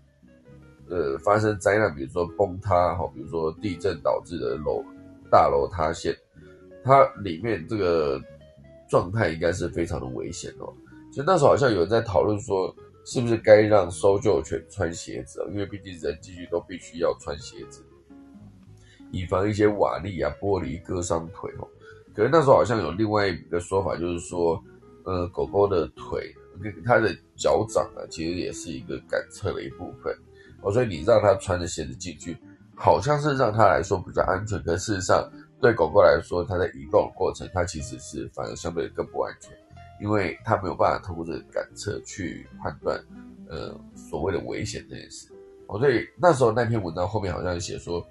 [0.88, 4.82] 呃发生灾难，比如说崩塌哈，比如说地震导致的楼
[5.30, 6.16] 大楼塌陷，
[6.82, 8.18] 它里面这个
[8.88, 10.72] 状态应该是非常的危险哦。
[11.10, 12.74] 其实那时候好像有人在讨论说，
[13.04, 17.84] 是不是该让搜救犬穿鞋子因为毕竟人进去都必须要穿鞋子，
[19.10, 21.68] 以防一些瓦砾啊、玻璃割伤腿哦。
[22.14, 24.62] 可是那时候好像有另外一个说法，就是说，
[25.04, 30.14] 呃，狗狗的腿跟它的脚掌啊，其实也是一个感测的一部分
[30.60, 30.72] 哦。
[30.72, 32.36] 所以你让它穿着鞋子进去，
[32.74, 39.52] 好像是让它来说比较安全，可事实上对狗狗来说，它在移动的过程，它其实是反而相对更不安全。
[40.00, 43.00] 因为它没有办法通过这个感测去判断，
[43.48, 45.28] 呃，所谓的危险这件事。
[45.68, 48.04] 哦，所以那时候那篇文章后面好像写说，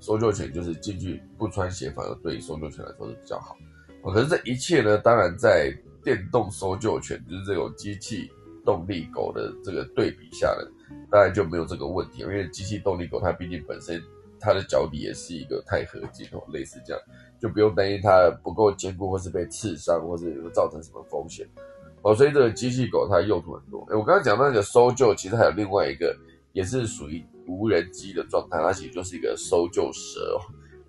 [0.00, 3.56] 搜救犬就是进去不穿鞋，反而对搜救犬来说是比较好。
[4.02, 5.72] 哦，可是这一切呢，当然在
[6.04, 8.30] 电动搜救犬就是这种机器
[8.64, 10.68] 动力狗的这个对比下呢，
[11.10, 14.02] 当然就没有这个问题，因为机器动力狗它毕竟本身
[14.38, 17.02] 它的脚底也是一个钛合金哦，类似这样。
[17.40, 21.46] 就不用担心它不够坚固，或是被刺伤，或是造成什么风险
[22.02, 22.12] 哦。
[22.12, 23.86] 所以这个机器狗它用途很多。
[23.90, 26.16] 哎，我刚刚讲那个搜救，其实还有另外一个，
[26.52, 30.38] 也是属于无人机的状态，它其实就是一个搜救蛇。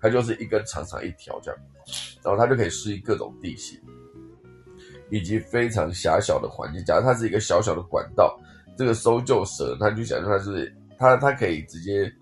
[0.00, 1.60] 它就是一根长长一条这样，
[2.22, 3.78] 然后它就可以适应各种地形，
[5.10, 6.84] 以及非常狭小的环境。
[6.84, 8.38] 假如它是一个小小的管道，
[8.78, 12.12] 这个搜救蛇，它就想象它是它它可以直接。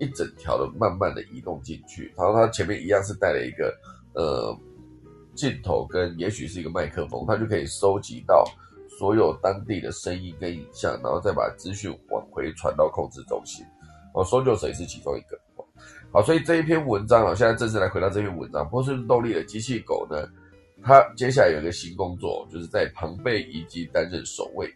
[0.00, 3.72] 一整条的慢慢的移动进去，然后它前面一样是带了一个
[4.12, 4.52] 呃
[5.36, 8.44] 镜头跟也许是一个麦克风，它就可以收集到
[8.98, 13.64] 所有当地的声音跟影像，然后再把资讯往回传到控制中心。
[14.14, 15.38] 哦，搜救者也是其中一个。
[16.10, 20.26] 好，所以这一篇文章啊，现在正式来回到这篇文章，波士顿动力的机器狗呢，
[20.82, 24.66] 它接下来有一个新工作，就是在庞贝遗迹担任守卫。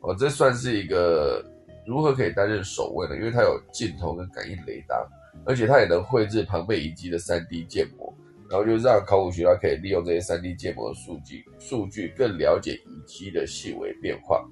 [0.00, 1.44] 哦，这算是一个。
[1.86, 3.14] 如何可以担任守卫呢？
[3.14, 5.06] 因为它有镜头跟感应雷达，
[5.44, 8.10] 而且它也能绘制庞贝遗迹的 3D 建模，
[8.48, 14.42] 然后就让考古学家可以利用这些 3D 建模的数据，数据更了解遗迹的细微变化。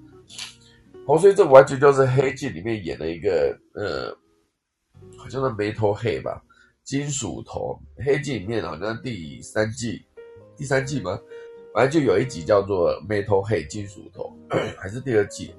[1.06, 4.14] 好，所以这完全就是黑镜里面演的一个，呃，
[5.22, 6.42] 好像是眉头黑吧，
[6.82, 7.78] 金属头。
[8.04, 10.04] 黑镜里面好像第三季，
[10.56, 11.16] 第三季吗？
[11.72, 14.36] 反正就有一集叫做眉头黑金属头，
[14.76, 15.54] 还是第二季？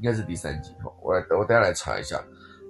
[0.00, 0.72] 应该是第三集。
[1.00, 2.20] 我来，我等下来查一下，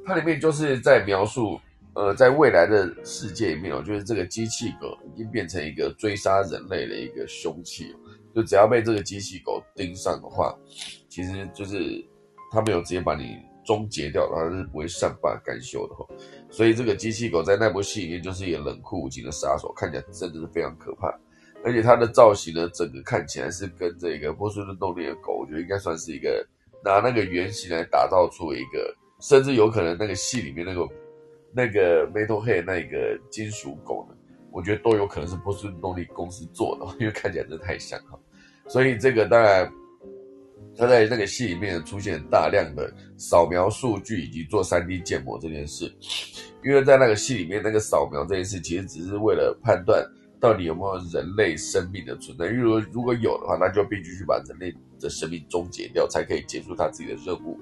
[0.04, 1.58] 它里面就是在描述，
[1.94, 7.96] 呃，在未来的世界里面哦，就是这个机器狗已经变成一个追杀人类的一个凶器，
[8.34, 10.54] 就只要被这个机器狗盯上的话，
[11.08, 12.04] 其实就是
[12.52, 16.06] 它没有直接把你终结掉的话，是不会善罢甘休的哈。
[16.50, 21.08] 所以这个机器狗在那部戏里面就是一个冷酷无情的杀手，看起来真的是非常可怕。
[21.62, 26.46] 而且它的造型呢，整个看起来是跟这个波士顿动力的狗，我觉得应该算是一个
[26.82, 30.88] 拿那个原型来打造出一个，甚至有可能那个戏里面那个
[31.54, 34.16] 那个 Metal Head 那个金属狗呢，
[34.50, 38.18] 我觉得都有可能是波士顿动力公司做的，因为看起来真的太像哈。
[38.66, 39.70] 所以这个当然，
[40.80, 45.92] 他在那个戏里面出现大量的扫描数据以及做 3D 建模这件事，
[46.64, 50.04] 因为在那个戏里面那个扫描这件事，其实只是为了判断。
[50.40, 52.46] 到底有没有人类生命的存在？
[52.46, 57.58] 因为如果有的话，那就必须去把人类的生命终结掉，才可以结束他自己的任务。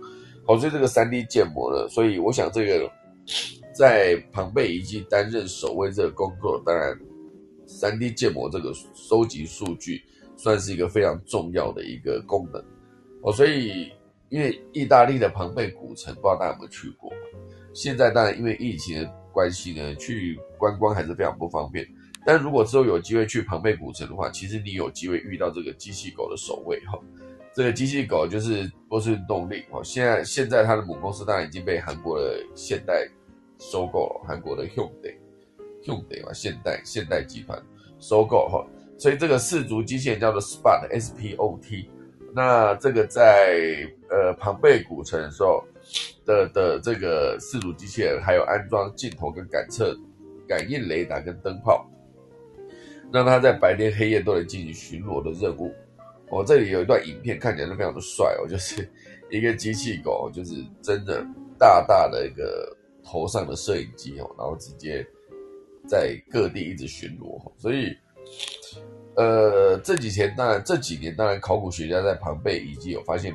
[0.46, 2.88] 好，所以这个三 D 建模呢，所以我想这个
[3.74, 6.96] 在庞贝遗迹担任守卫这个工作，当然
[7.66, 10.00] 三 D 建模这个收集数据
[10.36, 12.64] 算是一个非常重要的一个功能。
[13.22, 13.92] 哦，所以
[14.28, 17.12] 因为意大利的庞贝古城，不知道大家有没有去过？
[17.74, 21.86] 现在当然因为疫情的关系呢，去观光还是非常不方便。
[22.26, 26.98] 但如果之后有机会去庞贝古城的话，其实你有机会遇到这个机器狗的守卫哈。
[27.54, 29.82] 这个机器狗就是波士顿动力哦。
[29.82, 33.08] 现在现在它的母公司当然已经被韩国的现代
[33.58, 37.60] 收购了，韩国的 Hyundai，Hyundai 嘛，现代现代集团
[37.98, 38.64] 收购哈。
[38.98, 41.88] 所以这个四足机器人叫做 Spot S P O T。
[42.34, 45.64] 那这个在呃庞贝古城的时候
[46.24, 49.96] 的的这个四足机器人，还有安装镜头跟感测
[50.46, 51.88] 感应雷达跟灯泡。
[53.10, 55.74] 让它在白天黑夜都能进行巡逻的任务。
[56.28, 58.86] 我这里有一段影片，看起来是非常的帅哦，就是
[59.30, 61.26] 一个机器狗，就是真的
[61.58, 65.02] 大大的一个头上的摄影机哦，然后直接
[65.86, 67.40] 在各地一直巡逻。
[67.56, 67.96] 所以，
[69.18, 73.34] 呃，这几天当然这几年当然考古学家在庞贝已经有发现，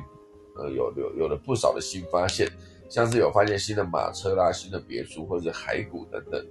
[0.56, 2.48] 呃，有有有了不少的新发现，
[2.88, 6.42] 像是有发现新的马车啦、新的别墅或者是骸骨等等。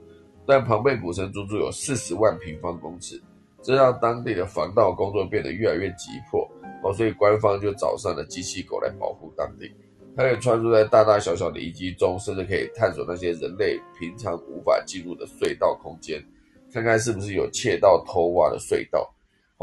[0.45, 3.19] 但庞贝古城足足有四十万平方公尺，
[3.63, 6.47] 这让当地的防盗工作变得越来越急迫
[6.83, 9.73] 哦，所以官方就找上了机器狗来保护当地。
[10.15, 16.23] 它可以穿梭在大大小小的遗迹中，甚至可以探索那些人类平常无法进入的隧道空间，
[16.71, 19.11] 看看是不是有窃盗偷挖的隧道。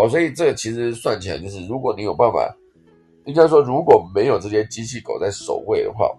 [0.01, 2.57] 哦，所以这其实算起来就是，如果你有办法，
[3.26, 6.11] 应该说如果没有这些机器狗在守卫的话。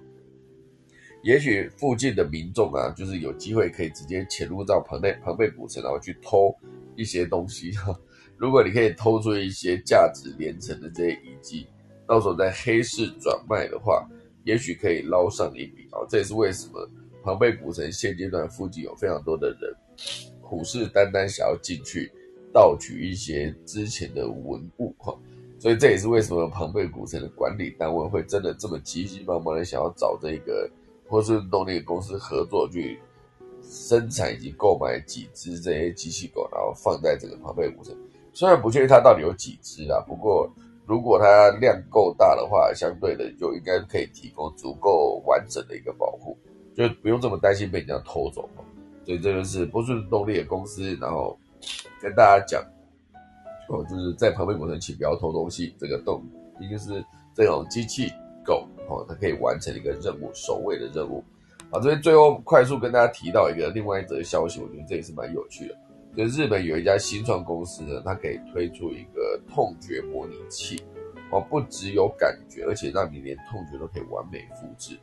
[1.23, 6.51] 也许附近的民众啊，就是有机会可以直接潜入到庞贝庞贝古城，然后去偷
[6.95, 7.71] 一些东西。
[8.37, 11.67] 如果你可以偷出一些价值连城的这些遗迹，
[12.07, 14.03] 到时候在黑市转卖的话，
[14.45, 16.01] 也许可以捞上一笔啊！
[16.09, 16.89] 这也是为什么
[17.23, 19.71] 庞贝古城现阶段附近有非常多的人
[20.41, 22.11] 虎视眈眈，想要进去
[22.53, 25.17] 盗取一些之前的文物哈。
[25.59, 30.69] 所以这也是为什么庞贝古城的管理单位会真的这么急急忙忙的想要找这个。
[31.09, 32.97] 波士顿动力公司合作去
[33.61, 37.93] 生产以及购买几只这些机器狗，然后放在这个庞贝古城。
[38.31, 40.49] 虽然不确定它到底有几只啊，不过
[40.87, 46.37] 如果它量够大的话，相对的就应该可以提供足够完整的一个保护，
[46.73, 48.63] 就不用这么担心被人家偷走嘛
[49.05, 51.37] 所以这就是波士顿动力的公司，然后
[52.01, 52.63] 跟大家讲
[53.69, 55.73] 哦，就是在庞贝古城请不要偷东西。
[55.79, 56.23] 这个动
[56.59, 57.03] 一定是
[57.35, 58.11] 这种机器
[58.43, 58.67] 狗。
[58.89, 61.23] 哦，它可以完成一个任务，守卫的任务。
[61.71, 65.77] 好，这边最后快速跟大家提到一个另外一则消息，我觉得这也是蛮有趣的。
[66.17, 70.83] 就日本有一家新创公司呢，它可以推出一个痛觉模拟器，
[71.31, 74.97] 哦，不只有感觉，而且让你连痛觉都可以完美复制。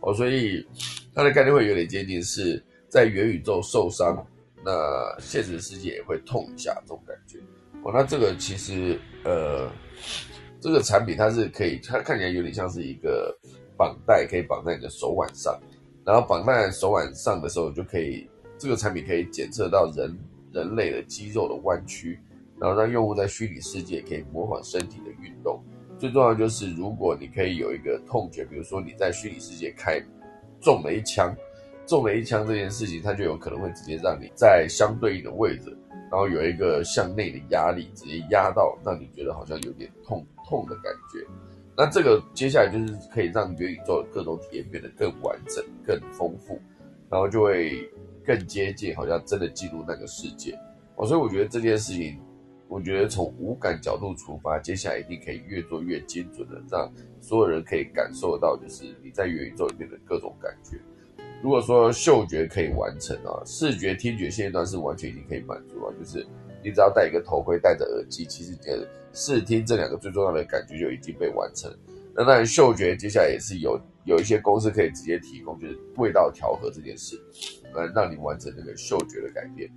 [0.00, 0.62] 哦，所以
[1.14, 4.22] 它的概念会有点接近是在元宇宙受伤，
[4.64, 7.38] 那现实世界也会痛一下这种感觉。
[7.82, 9.70] 哦，那这个其实呃。
[10.62, 13.34] 这个产品它是可以，它看起来有点像是一个
[13.78, 15.58] 绑带，可以绑在你的手腕上，
[16.04, 20.14] 然后绑在手腕上的时候，就可以这个产品可以检测到人
[20.52, 22.20] 人类的肌肉的弯曲，
[22.58, 25.64] 然后让用户在虚拟世界可以模仿身体的运动。
[25.98, 29.98] 最重要就是，如果你可以有一个痛觉，比如说你在虚拟世界开
[30.60, 31.34] 中了一枪，
[31.90, 35.76] 中了一枪这件事情，它就有可能会直接让你在相对应的位置。
[36.08, 41.26] 然后有一个向内的压力，直接压到让你觉得好像有点痛痛的感觉。
[41.76, 46.60] 那这个接下来就是可以让元宇宙的各种体验变得更完整、更丰富，
[47.08, 47.90] 然后就会
[48.24, 50.56] 更接近，好像真的进入那个世界。
[50.94, 52.20] 哦，所以我觉得这件事情
[52.68, 56.88] 我觉得从五感角度出发，接下来一定可以越做越精准的，让
[57.20, 60.76] 所有人可以感受到，就是你在元宇宙里面的各种感觉。
[61.42, 66.26] 如果说嗅觉可以完成啊，视觉、听觉现阶段是完全已经可以满足了，就是
[66.62, 71.74] 你只要戴一个头盔、戴着耳机，其实呃视听这两个最重要的感觉就已经被完成。
[72.14, 77.18] 那当然，嗅觉接下来也是有有一些公司可以直接提供，就是味道调和这件事，
[77.72, 79.70] 来让你完成这个嗅觉的改变。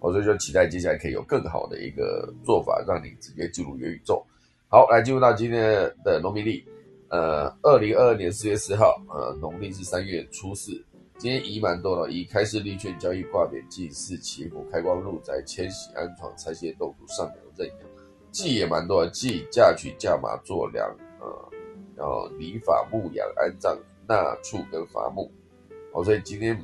[0.00, 4.22] 我所以就期待接下来可以有更好的一个做法，让你直接进入元宇宙。
[4.68, 5.62] 好，来进入到今天
[6.04, 6.64] 的农民力，
[7.12, 10.72] 呃，二零二二年四月四号，呃，农历是三月初四。
[11.18, 17.88] 今天宜蛮多了，宜开市立券交易挂点祭祀祈福开光入宅迁徙安床拆卸斗土上梁认养。
[18.30, 20.88] 祭也蛮多的，祭嫁娶嫁马做梁，
[21.20, 21.50] 呃，
[21.94, 25.30] 然后礼法牧养安葬纳畜跟伐木。
[25.92, 26.58] 哦，所以今天。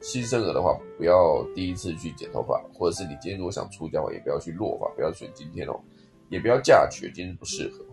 [0.00, 5.78] 新生儿的话，不要第一次去剪头发，或者是你今天如果想出家的话，也不要去落发，不要选今天哦，
[6.28, 7.84] 也不要嫁娶，今天不适合。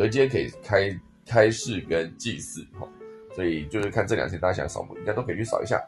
[0.00, 2.88] 而今天可以开开市跟祭祀哈
[3.36, 5.78] 所以就是看这两天大家想扫墓应该都可以去扫一下。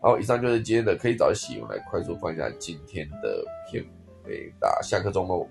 [0.00, 3.84] 好以上就是今天的可以早起我们来快速放一下今天的片
[4.24, 5.46] 尾打下课钟喽